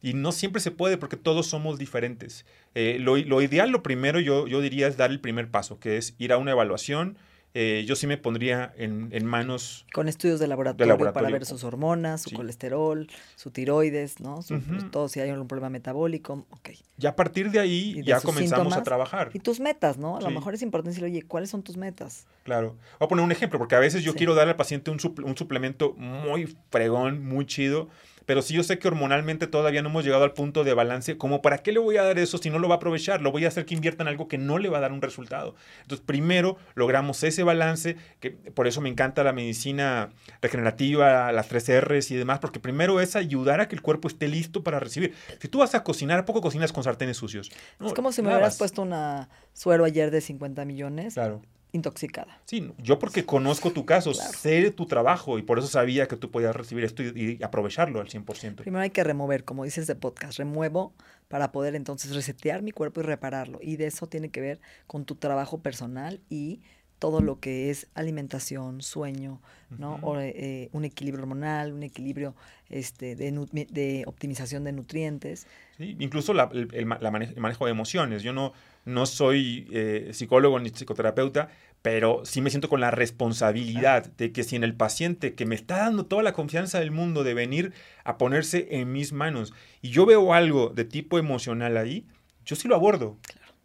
Y 0.05 0.13
no 0.13 0.31
siempre 0.31 0.61
se 0.61 0.69
puede 0.69 0.99
porque 0.99 1.17
todos 1.17 1.47
somos 1.47 1.79
diferentes. 1.79 2.45
Eh, 2.75 2.97
lo, 2.99 3.17
ideal, 3.41 3.71
lo 3.71 3.81
primero, 3.81 4.19
yo, 4.19 4.45
yo 4.45 4.61
diría, 4.61 4.87
es 4.87 4.97
dar 4.97 5.09
el 5.09 5.19
primer 5.19 5.49
paso, 5.49 5.79
que 5.79 5.97
es 5.97 6.13
ir 6.19 6.31
a 6.31 6.37
una 6.37 6.51
evaluación. 6.51 7.17
Eh, 7.55 7.85
yo 7.87 7.95
sí 7.95 8.05
me 8.05 8.15
pondría 8.15 8.71
en, 8.77 9.25
manos... 9.25 9.87
Con 9.91 10.07
estudios 10.07 10.39
de 10.39 10.45
laboratorio, 10.45 11.11
para 11.11 11.29
ver 11.31 11.43
sus 11.43 11.63
hormonas, 11.63 12.21
su 12.21 12.35
colesterol, 12.35 13.07
su 13.35 13.49
tiroides, 13.49 14.19
¿no? 14.19 14.41
Todo 14.91 15.09
si 15.09 15.21
hay 15.21 15.31
algún 15.31 15.47
problema 15.47 15.71
metabólico, 15.71 16.45
ok. 16.51 16.69
Y 16.99 17.07
a 17.07 17.15
partir 17.15 17.49
de 17.49 17.59
ahí 17.59 18.03
ya 18.03 18.21
comenzamos 18.21 18.77
a 18.77 18.83
trabajar. 18.83 19.31
Y 19.33 19.39
tus 19.39 19.59
metas, 19.59 19.97
¿no? 19.97 20.17
A 20.17 20.21
lo 20.21 20.29
mejor 20.29 20.53
es 20.53 20.61
importante 20.61 20.91
decir, 20.91 21.03
oye, 21.03 21.23
¿cuáles 21.23 21.49
son 21.49 21.63
tus 21.63 21.77
metas? 21.77 22.27
Claro. 22.43 22.75
Voy 22.99 23.07
a 23.07 23.07
poner 23.07 23.25
un 23.25 23.31
ejemplo, 23.31 23.57
porque 23.57 23.73
a 23.73 23.79
veces 23.79 24.03
yo 24.03 24.13
quiero 24.13 24.35
darle 24.35 24.51
al 24.51 24.57
paciente 24.57 24.91
un, 24.91 24.99
un 25.23 25.35
suplemento 25.35 25.93
muy 25.93 26.55
fregón, 26.69 27.25
muy 27.25 27.47
chido, 27.47 27.89
pero 28.25 28.41
si 28.41 28.53
yo 28.53 28.63
sé 28.63 28.79
que 28.79 28.87
hormonalmente 28.87 29.47
todavía 29.47 29.81
no 29.81 29.89
hemos 29.89 30.03
llegado 30.03 30.23
al 30.23 30.33
punto 30.33 30.63
de 30.63 30.73
balance, 30.73 31.17
como 31.17 31.41
para 31.41 31.59
qué 31.59 31.71
le 31.71 31.79
voy 31.79 31.97
a 31.97 32.03
dar 32.03 32.17
eso 32.19 32.37
si 32.37 32.49
no 32.49 32.59
lo 32.59 32.67
va 32.67 32.75
a 32.75 32.77
aprovechar? 32.77 33.21
Lo 33.21 33.31
voy 33.31 33.45
a 33.45 33.47
hacer 33.47 33.65
que 33.65 33.73
invierta 33.73 34.03
en 34.03 34.07
algo 34.07 34.27
que 34.27 34.37
no 34.37 34.57
le 34.57 34.69
va 34.69 34.79
a 34.79 34.81
dar 34.81 34.91
un 34.91 35.01
resultado. 35.01 35.55
Entonces, 35.81 36.05
primero 36.05 36.57
logramos 36.73 37.23
ese 37.23 37.43
balance, 37.43 37.97
que 38.19 38.31
por 38.31 38.67
eso 38.67 38.81
me 38.81 38.89
encanta 38.89 39.23
la 39.23 39.33
medicina 39.33 40.09
regenerativa, 40.41 41.31
las 41.31 41.47
tres 41.47 41.69
R's 41.81 42.11
y 42.11 42.15
demás, 42.15 42.39
porque 42.39 42.59
primero 42.59 42.99
es 42.99 43.15
ayudar 43.15 43.61
a 43.61 43.67
que 43.67 43.75
el 43.75 43.81
cuerpo 43.81 44.07
esté 44.07 44.27
listo 44.27 44.63
para 44.63 44.79
recibir. 44.79 45.13
Si 45.39 45.47
tú 45.47 45.59
vas 45.59 45.75
a 45.75 45.83
cocinar, 45.83 46.19
¿a 46.19 46.25
poco 46.25 46.41
cocinas 46.41 46.71
con 46.71 46.83
sartenes 46.83 47.17
sucios? 47.17 47.51
es 47.83 47.93
como 47.93 48.11
si 48.11 48.21
me 48.21 48.29
hubieras 48.29 48.57
puesto 48.57 48.81
una 48.81 49.29
suero 49.53 49.85
ayer 49.85 50.11
de 50.11 50.21
50 50.21 50.65
millones. 50.65 51.13
Claro 51.13 51.41
intoxicada. 51.75 52.39
Sí, 52.45 52.71
yo 52.79 52.97
porque 52.99 53.25
conozco 53.25 53.71
tu 53.71 53.85
caso, 53.85 54.13
sé 54.13 54.71
tu 54.71 54.85
trabajo 54.85 55.37
y 55.37 55.43
por 55.43 55.59
eso 55.59 55.67
sabía 55.67 56.07
que 56.07 56.15
tú 56.15 56.31
podías 56.31 56.55
recibir 56.55 56.83
esto 56.83 57.03
y, 57.03 57.39
aprovecharlo 57.43 57.99
al 57.99 58.07
100%. 58.07 58.55
Primero 58.55 58.81
hay 58.81 58.89
que 58.89 59.03
remover, 59.03 59.43
como 59.43 59.63
dices 59.63 59.87
de 59.87 59.95
podcast, 59.95 60.37
remuevo 60.37 60.93
para 61.27 61.51
poder 61.51 61.75
entonces 61.75 62.15
resetear 62.15 62.61
mi 62.61 62.71
cuerpo 62.71 63.01
y 63.01 63.03
repararlo. 63.03 63.59
Y 63.61 63.75
de 63.75 63.87
eso 63.87 64.07
tiene 64.07 64.29
que 64.29 64.41
ver 64.41 64.59
con 64.87 65.05
tu 65.05 65.15
trabajo 65.15 65.59
personal 65.61 66.21
y 66.29 66.61
todo 66.99 67.21
lo 67.21 67.39
que 67.39 67.69
es 67.69 67.87
alimentación, 67.93 68.81
sueño, 68.81 69.41
¿no? 69.69 69.99
o, 70.01 70.19
eh, 70.19 70.69
un 70.71 70.85
equilibrio 70.85 71.23
hormonal, 71.23 71.73
un 71.73 71.83
equilibrio 71.83 72.35
este, 72.69 73.15
de, 73.15 73.31
de 73.69 74.03
optimización 74.07 74.63
de 74.63 74.71
nutrientes. 74.71 75.45
Sí, 75.77 75.95
incluso 75.99 76.33
la, 76.33 76.49
el, 76.53 76.85
manejo, 76.85 77.65
de 77.65 77.71
emociones. 77.71 78.23
Yo 78.23 78.31
no, 78.33 78.53
no 78.85 79.05
soy 79.05 79.67
eh, 79.71 80.09
psicólogo 80.13 80.59
ni 80.59 80.69
psicoterapeuta, 80.69 81.49
pero 81.81 82.21
sí 82.25 82.41
me 82.41 82.49
siento 82.49 82.69
con 82.69 82.81
la 82.81 82.89
responsabilidad 82.89 84.07
de 84.17 84.31
que 84.31 84.43
si 84.43 84.55
en 84.55 84.63
el 84.63 84.75
paciente 84.75 85.35
que 85.35 85.45
me 85.45 85.53
está 85.53 85.77
dando 85.77 86.05
toda 86.05 86.23
la 86.23 86.33
confianza 86.33 86.79
del 86.79 86.91
mundo 86.91 87.23
de 87.23 87.35
venir 87.35 87.73
a 88.03 88.17
ponerse 88.17 88.67
en 88.71 88.91
mis 88.91 89.13
manos 89.13 89.53
y 89.81 89.89
yo 89.89 90.05
veo 90.05 90.33
algo 90.33 90.69
de 90.69 90.85
tipo 90.85 91.19
emocional 91.19 91.77
ahí, 91.77 92.07
yo 92.43 92.55
sí 92.55 92.67
lo 92.67 92.75
abordo. 92.75 93.17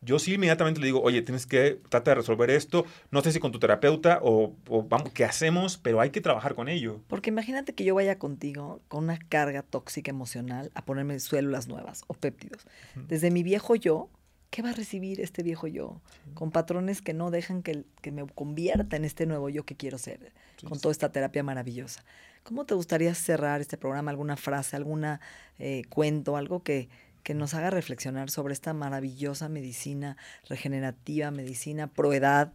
Yo 0.02 0.18
sí 0.18 0.35
inmediatamente 0.35 0.80
le 0.80 0.87
digo, 0.87 1.02
oye, 1.02 1.20
tienes 1.20 1.46
que 1.46 1.78
tratar 1.90 2.14
de 2.14 2.20
resolver 2.22 2.48
esto, 2.50 2.87
no 3.11 3.20
sé 3.20 3.33
si 3.33 3.38
con 3.38 3.52
tu 3.52 3.59
terapeuta 3.59 4.18
o, 4.22 4.54
vamos, 4.88 5.12
¿qué 5.12 5.26
hacemos? 5.26 5.76
Pero 5.76 6.00
hay 6.00 6.09
que 6.09 6.22
trabajar 6.22 6.54
con 6.54 6.68
ello. 6.70 7.00
Porque 7.06 7.28
imagínate 7.28 7.74
que 7.74 7.85
yo 7.85 7.94
vaya 7.94 8.18
contigo 8.18 8.80
con 8.88 9.04
una 9.04 9.18
carga 9.18 9.62
tóxica 9.62 10.11
emocional 10.11 10.70
a 10.74 10.87
ponerme 10.87 11.20
células 11.20 11.68
nuevas 11.68 12.04
o 12.06 12.14
péptidos. 12.14 12.66
Desde 13.09 13.30
mi 13.30 13.42
viejo 13.42 13.76
yo, 13.76 14.09
¿qué 14.51 14.63
va 14.63 14.71
a 14.71 14.73
recibir 14.73 15.21
este 15.21 15.43
viejo 15.43 15.67
yo? 15.67 16.01
Con 16.35 16.51
patrones 16.51 17.03
que 17.03 17.15
no 17.15 17.31
dejan 17.31 17.63
que, 17.63 17.85
que, 18.03 18.13
me 18.13 18.27
convierta 18.27 18.97
en 18.97 19.05
este 19.05 19.27
nuevo 19.27 19.49
yo 19.49 19.65
que 19.65 19.77
quiero 19.77 19.99
ser, 19.99 20.33
con 20.69 20.81
toda 20.81 20.93
esta 20.93 21.13
terapia 21.13 21.43
maravillosa. 21.43 22.05
¿Cómo 22.43 22.65
te 22.65 22.75
gustaría 22.75 23.15
cerrar 23.15 23.61
este 23.61 23.77
programa? 23.77 24.11
¿Alguna 24.11 24.37
frase, 24.37 24.77
alguna 24.77 25.21
eh, 25.59 25.83
cuento, 25.89 26.37
algo 26.37 26.63
que 26.63 26.89
que 27.23 27.35
nos 27.35 27.55
haga 27.55 27.71
reflexionar 27.71 28.31
sobre 28.31 28.53
esta 28.53 28.73
maravillosa 28.73 29.49
medicina 29.49 30.17
regenerativa, 30.49 31.31
medicina 31.31 31.87
proedad. 31.87 32.53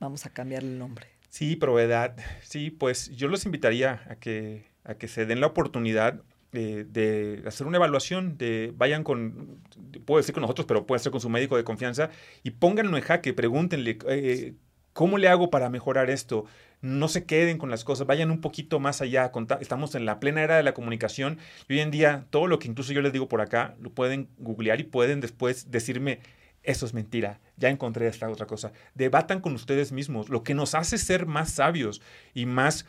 Vamos 0.00 0.26
a 0.26 0.30
cambiarle 0.30 0.70
el 0.70 0.78
nombre. 0.78 1.06
Sí, 1.28 1.56
proedad. 1.56 2.16
Sí, 2.42 2.70
pues 2.70 3.10
yo 3.10 3.28
los 3.28 3.44
invitaría 3.44 4.02
a 4.08 4.16
que, 4.16 4.64
a 4.84 4.94
que 4.94 5.08
se 5.08 5.26
den 5.26 5.40
la 5.40 5.48
oportunidad 5.48 6.22
de, 6.54 7.42
hacer 7.46 7.66
una 7.66 7.76
evaluación, 7.76 8.38
de 8.38 8.72
vayan 8.76 9.04
con, 9.04 9.60
puede 10.04 10.22
ser 10.22 10.34
con 10.34 10.42
nosotros, 10.42 10.66
pero 10.66 10.86
puede 10.86 11.00
ser 11.00 11.12
con 11.12 11.20
su 11.20 11.28
médico 11.28 11.56
de 11.56 11.64
confianza 11.64 12.10
y 12.42 12.50
pónganlo 12.52 12.96
en 12.96 13.02
jaque, 13.02 13.32
pregúntenle, 13.32 13.98
eh, 14.08 14.54
¿cómo 14.92 15.18
le 15.18 15.28
hago 15.28 15.50
para 15.50 15.68
mejorar 15.70 16.10
esto? 16.10 16.46
no 16.84 17.08
se 17.08 17.24
queden 17.24 17.56
con 17.56 17.70
las 17.70 17.82
cosas, 17.82 18.06
vayan 18.06 18.30
un 18.30 18.42
poquito 18.42 18.78
más 18.78 19.00
allá. 19.00 19.32
Estamos 19.60 19.94
en 19.94 20.04
la 20.04 20.20
plena 20.20 20.42
era 20.42 20.58
de 20.58 20.62
la 20.62 20.74
comunicación 20.74 21.38
y 21.66 21.72
hoy 21.72 21.80
en 21.80 21.90
día 21.90 22.26
todo 22.28 22.46
lo 22.46 22.58
que 22.58 22.68
incluso 22.68 22.92
yo 22.92 23.00
les 23.00 23.10
digo 23.10 23.26
por 23.26 23.40
acá 23.40 23.74
lo 23.80 23.90
pueden 23.90 24.28
googlear 24.36 24.80
y 24.80 24.84
pueden 24.84 25.22
después 25.22 25.70
decirme, 25.70 26.20
eso 26.62 26.84
es 26.84 26.92
mentira, 26.92 27.40
ya 27.56 27.70
encontré 27.70 28.06
esta 28.06 28.28
otra 28.28 28.46
cosa. 28.46 28.72
Debatan 28.94 29.40
con 29.40 29.54
ustedes 29.54 29.92
mismos. 29.92 30.28
Lo 30.28 30.42
que 30.42 30.52
nos 30.52 30.74
hace 30.74 30.98
ser 30.98 31.24
más 31.24 31.52
sabios 31.52 32.02
y 32.34 32.44
más 32.44 32.84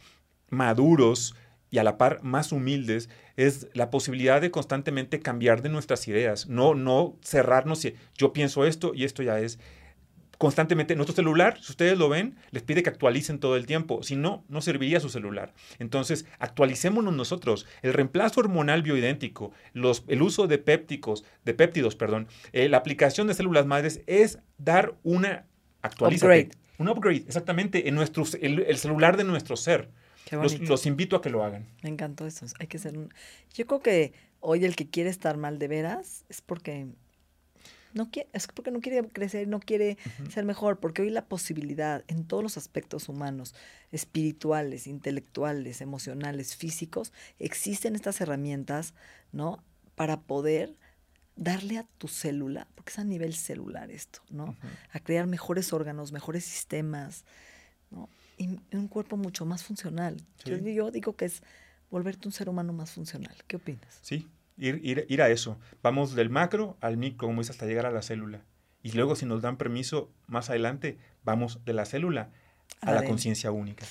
maduros 0.49 1.33
y 1.75 1.77
a 1.77 1.83
la 1.83 1.97
par 1.97 2.23
más 2.23 2.53
humildes 2.53 3.09
es 3.35 3.67
la 3.73 3.89
posibilidad 3.89 4.39
de 4.39 4.49
constantemente 4.49 5.19
cambiar 5.19 5.61
de 5.61 5.67
nuestras 5.67 6.07
ideas, 6.07 6.47
no, 6.47 6.73
no 6.73 7.17
cerrarnos 7.21 7.83
y 7.83 7.95
yo 8.17 8.31
pienso 8.31 8.65
esto 8.65 8.93
y 8.95 9.03
esto 9.03 9.23
ya 9.23 9.39
es 9.41 9.59
constantemente. 10.37 10.95
Nuestro 10.95 11.15
celular, 11.15 11.57
si 11.61 11.73
ustedes 11.73 11.97
lo 11.97 12.07
ven, 12.07 12.37
les 12.51 12.63
pide 12.63 12.81
que 12.81 12.89
actualicen 12.89 13.39
todo 13.39 13.57
el 13.57 13.65
tiempo. 13.65 14.03
Si 14.03 14.15
no, 14.15 14.45
no 14.47 14.61
serviría 14.61 15.01
su 15.01 15.09
celular. 15.09 15.53
Entonces, 15.79 16.25
actualicémonos 16.39 17.13
nosotros. 17.13 17.65
El 17.81 17.93
reemplazo 17.93 18.39
hormonal 18.39 18.81
bioidéntico, 18.81 19.51
los, 19.73 20.05
el 20.07 20.21
uso 20.21 20.47
de 20.47 20.57
pépticos, 20.57 21.25
de 21.43 21.53
péptidos, 21.53 21.97
perdón, 21.97 22.27
eh, 22.53 22.69
la 22.69 22.77
aplicación 22.77 23.27
de 23.27 23.33
células 23.33 23.65
madres 23.65 24.01
es 24.07 24.39
dar 24.57 24.95
una. 25.03 25.45
Upgrade. 25.83 26.51
Un 26.77 26.89
upgrade, 26.89 27.23
exactamente, 27.27 27.87
en 27.87 27.95
nuestro, 27.95 28.23
el, 28.41 28.59
el 28.59 28.77
celular 28.77 29.17
de 29.17 29.25
nuestro 29.25 29.55
ser. 29.57 29.89
Los 30.31 30.85
invito 30.85 31.15
a 31.15 31.21
que 31.21 31.29
lo 31.29 31.43
hagan. 31.43 31.67
Me 31.83 31.89
encantó 31.89 32.25
eso. 32.25 32.45
Hay 32.59 32.67
que 32.67 32.79
ser 32.79 32.97
un... 32.97 33.13
Yo 33.53 33.65
creo 33.67 33.81
que 33.81 34.13
hoy 34.39 34.65
el 34.65 34.75
que 34.75 34.89
quiere 34.89 35.09
estar 35.09 35.37
mal 35.37 35.59
de 35.59 35.67
veras 35.67 36.23
es 36.29 36.41
porque 36.41 36.87
no 37.93 38.11
quiere, 38.11 38.29
es 38.33 38.47
porque 38.47 38.71
no 38.71 38.81
quiere 38.81 39.07
crecer, 39.07 39.47
no 39.47 39.59
quiere 39.59 39.97
ser 40.29 40.43
mejor, 40.43 40.79
porque 40.79 41.01
hoy 41.01 41.09
la 41.09 41.25
posibilidad 41.25 42.03
en 42.07 42.25
todos 42.25 42.43
los 42.43 42.57
aspectos 42.57 43.07
humanos, 43.07 43.55
espirituales, 43.91 44.85
intelectuales, 44.85 45.79
emocionales, 45.79 46.55
físicos, 46.57 47.13
existen 47.39 47.95
estas 47.95 48.19
herramientas, 48.19 48.93
¿no? 49.31 49.63
Para 49.95 50.19
poder 50.19 50.75
darle 51.37 51.77
a 51.77 51.85
tu 51.97 52.07
célula, 52.07 52.67
porque 52.75 52.91
es 52.91 52.99
a 52.99 53.05
nivel 53.05 53.33
celular 53.33 53.89
esto, 53.89 54.19
¿no? 54.29 54.57
A 54.91 54.99
crear 54.99 55.25
mejores 55.25 55.71
órganos, 55.71 56.11
mejores 56.11 56.43
sistemas, 56.43 57.23
¿no? 57.91 58.09
Y 58.37 58.59
un 58.75 58.87
cuerpo 58.87 59.17
mucho 59.17 59.45
más 59.45 59.63
funcional. 59.63 60.17
Yo, 60.43 60.57
Sí. 60.57 60.73
yo 60.73 60.91
digo 60.91 61.15
que 61.15 61.25
es 61.25 61.41
volverte 61.89 62.27
un 62.27 62.31
ser 62.33 62.49
humano 62.49 62.73
más 62.73 62.91
funcional. 62.91 63.35
¿Qué 63.47 63.55
opinas? 63.55 63.99
Sí, 64.01 64.27
ir, 64.57 64.79
ir, 64.83 65.05
ir 65.09 65.21
a 65.21 65.29
eso. 65.29 65.57
Vamos 65.81 66.15
del 66.15 66.29
macro 66.29 66.77
al 66.81 66.97
micro, 66.97 67.27
como 67.27 67.41
dices, 67.41 67.51
hasta 67.55 67.65
llegar 67.65 67.85
a 67.85 67.91
la 67.91 68.01
célula. 68.01 68.43
Y 68.83 68.91
luego, 68.91 69.15
si 69.15 69.25
nos 69.25 69.41
dan 69.41 69.57
permiso 69.57 70.11
más 70.27 70.49
adelante, 70.49 70.97
vamos 71.23 71.63
de 71.65 71.73
la 71.73 71.85
célula 71.85 72.29
a 72.81 72.87
la 72.87 72.91
Adentro. 72.91 73.09
conciencia 73.09 73.51
única. 73.51 73.85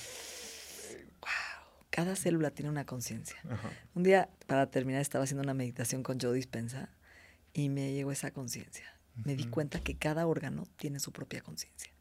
Cada 1.89 2.15
célula 2.17 2.51
tiene 2.51 2.69
una 2.69 2.85
conciencia. 2.85 3.37
Un 3.93 4.03
día, 4.03 4.29
para 4.47 4.69
terminar, 4.69 5.01
estaba 5.01 5.23
haciendo 5.23 5.43
una 5.43 5.53
meditación 5.53 6.03
con 6.03 6.19
Joe 6.19 6.33
Dispensa 6.35 6.89
y 7.53 7.69
me 7.69 7.93
llegó 7.93 8.11
esa 8.11 8.31
conciencia. 8.31 8.85
Me 9.23 9.35
di 9.37 9.45
cuenta 9.45 9.79
que 9.79 9.95
cada 9.95 10.27
órgano 10.27 10.65
tiene 10.75 10.99
su 10.99 11.13
propia 11.13 11.41
conciencia. 11.41 11.91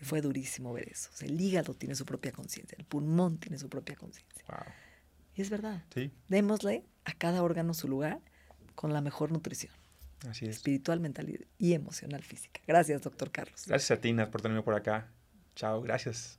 Y 0.00 0.04
fue 0.04 0.20
durísimo 0.20 0.72
ver 0.72 0.88
eso. 0.88 1.10
O 1.12 1.16
sea, 1.16 1.28
el 1.28 1.40
hígado 1.40 1.74
tiene 1.74 1.94
su 1.94 2.04
propia 2.04 2.32
conciencia, 2.32 2.76
el 2.78 2.84
pulmón 2.84 3.38
tiene 3.38 3.58
su 3.58 3.68
propia 3.68 3.96
conciencia. 3.96 4.44
Wow. 4.48 4.72
Y 5.34 5.42
es 5.42 5.50
verdad. 5.50 5.84
Sí, 5.94 6.10
Démosle 6.28 6.84
a 7.04 7.12
cada 7.14 7.42
órgano 7.42 7.74
su 7.74 7.88
lugar 7.88 8.20
con 8.74 8.92
la 8.92 9.00
mejor 9.00 9.32
nutrición, 9.32 9.72
así 10.28 10.44
es. 10.46 10.56
espiritual, 10.56 11.00
mental 11.00 11.28
y- 11.58 11.72
emocional 11.72 12.22
física. 12.22 12.60
Gracias, 12.66 13.02
doctor 13.02 13.30
Carlos. 13.32 13.64
Gracias 13.66 13.98
a 13.98 14.00
ti, 14.00 14.12
Nat, 14.12 14.30
por 14.30 14.40
tenerme 14.40 14.62
por 14.62 14.74
acá. 14.74 15.10
Chao, 15.56 15.80
gracias. 15.82 16.38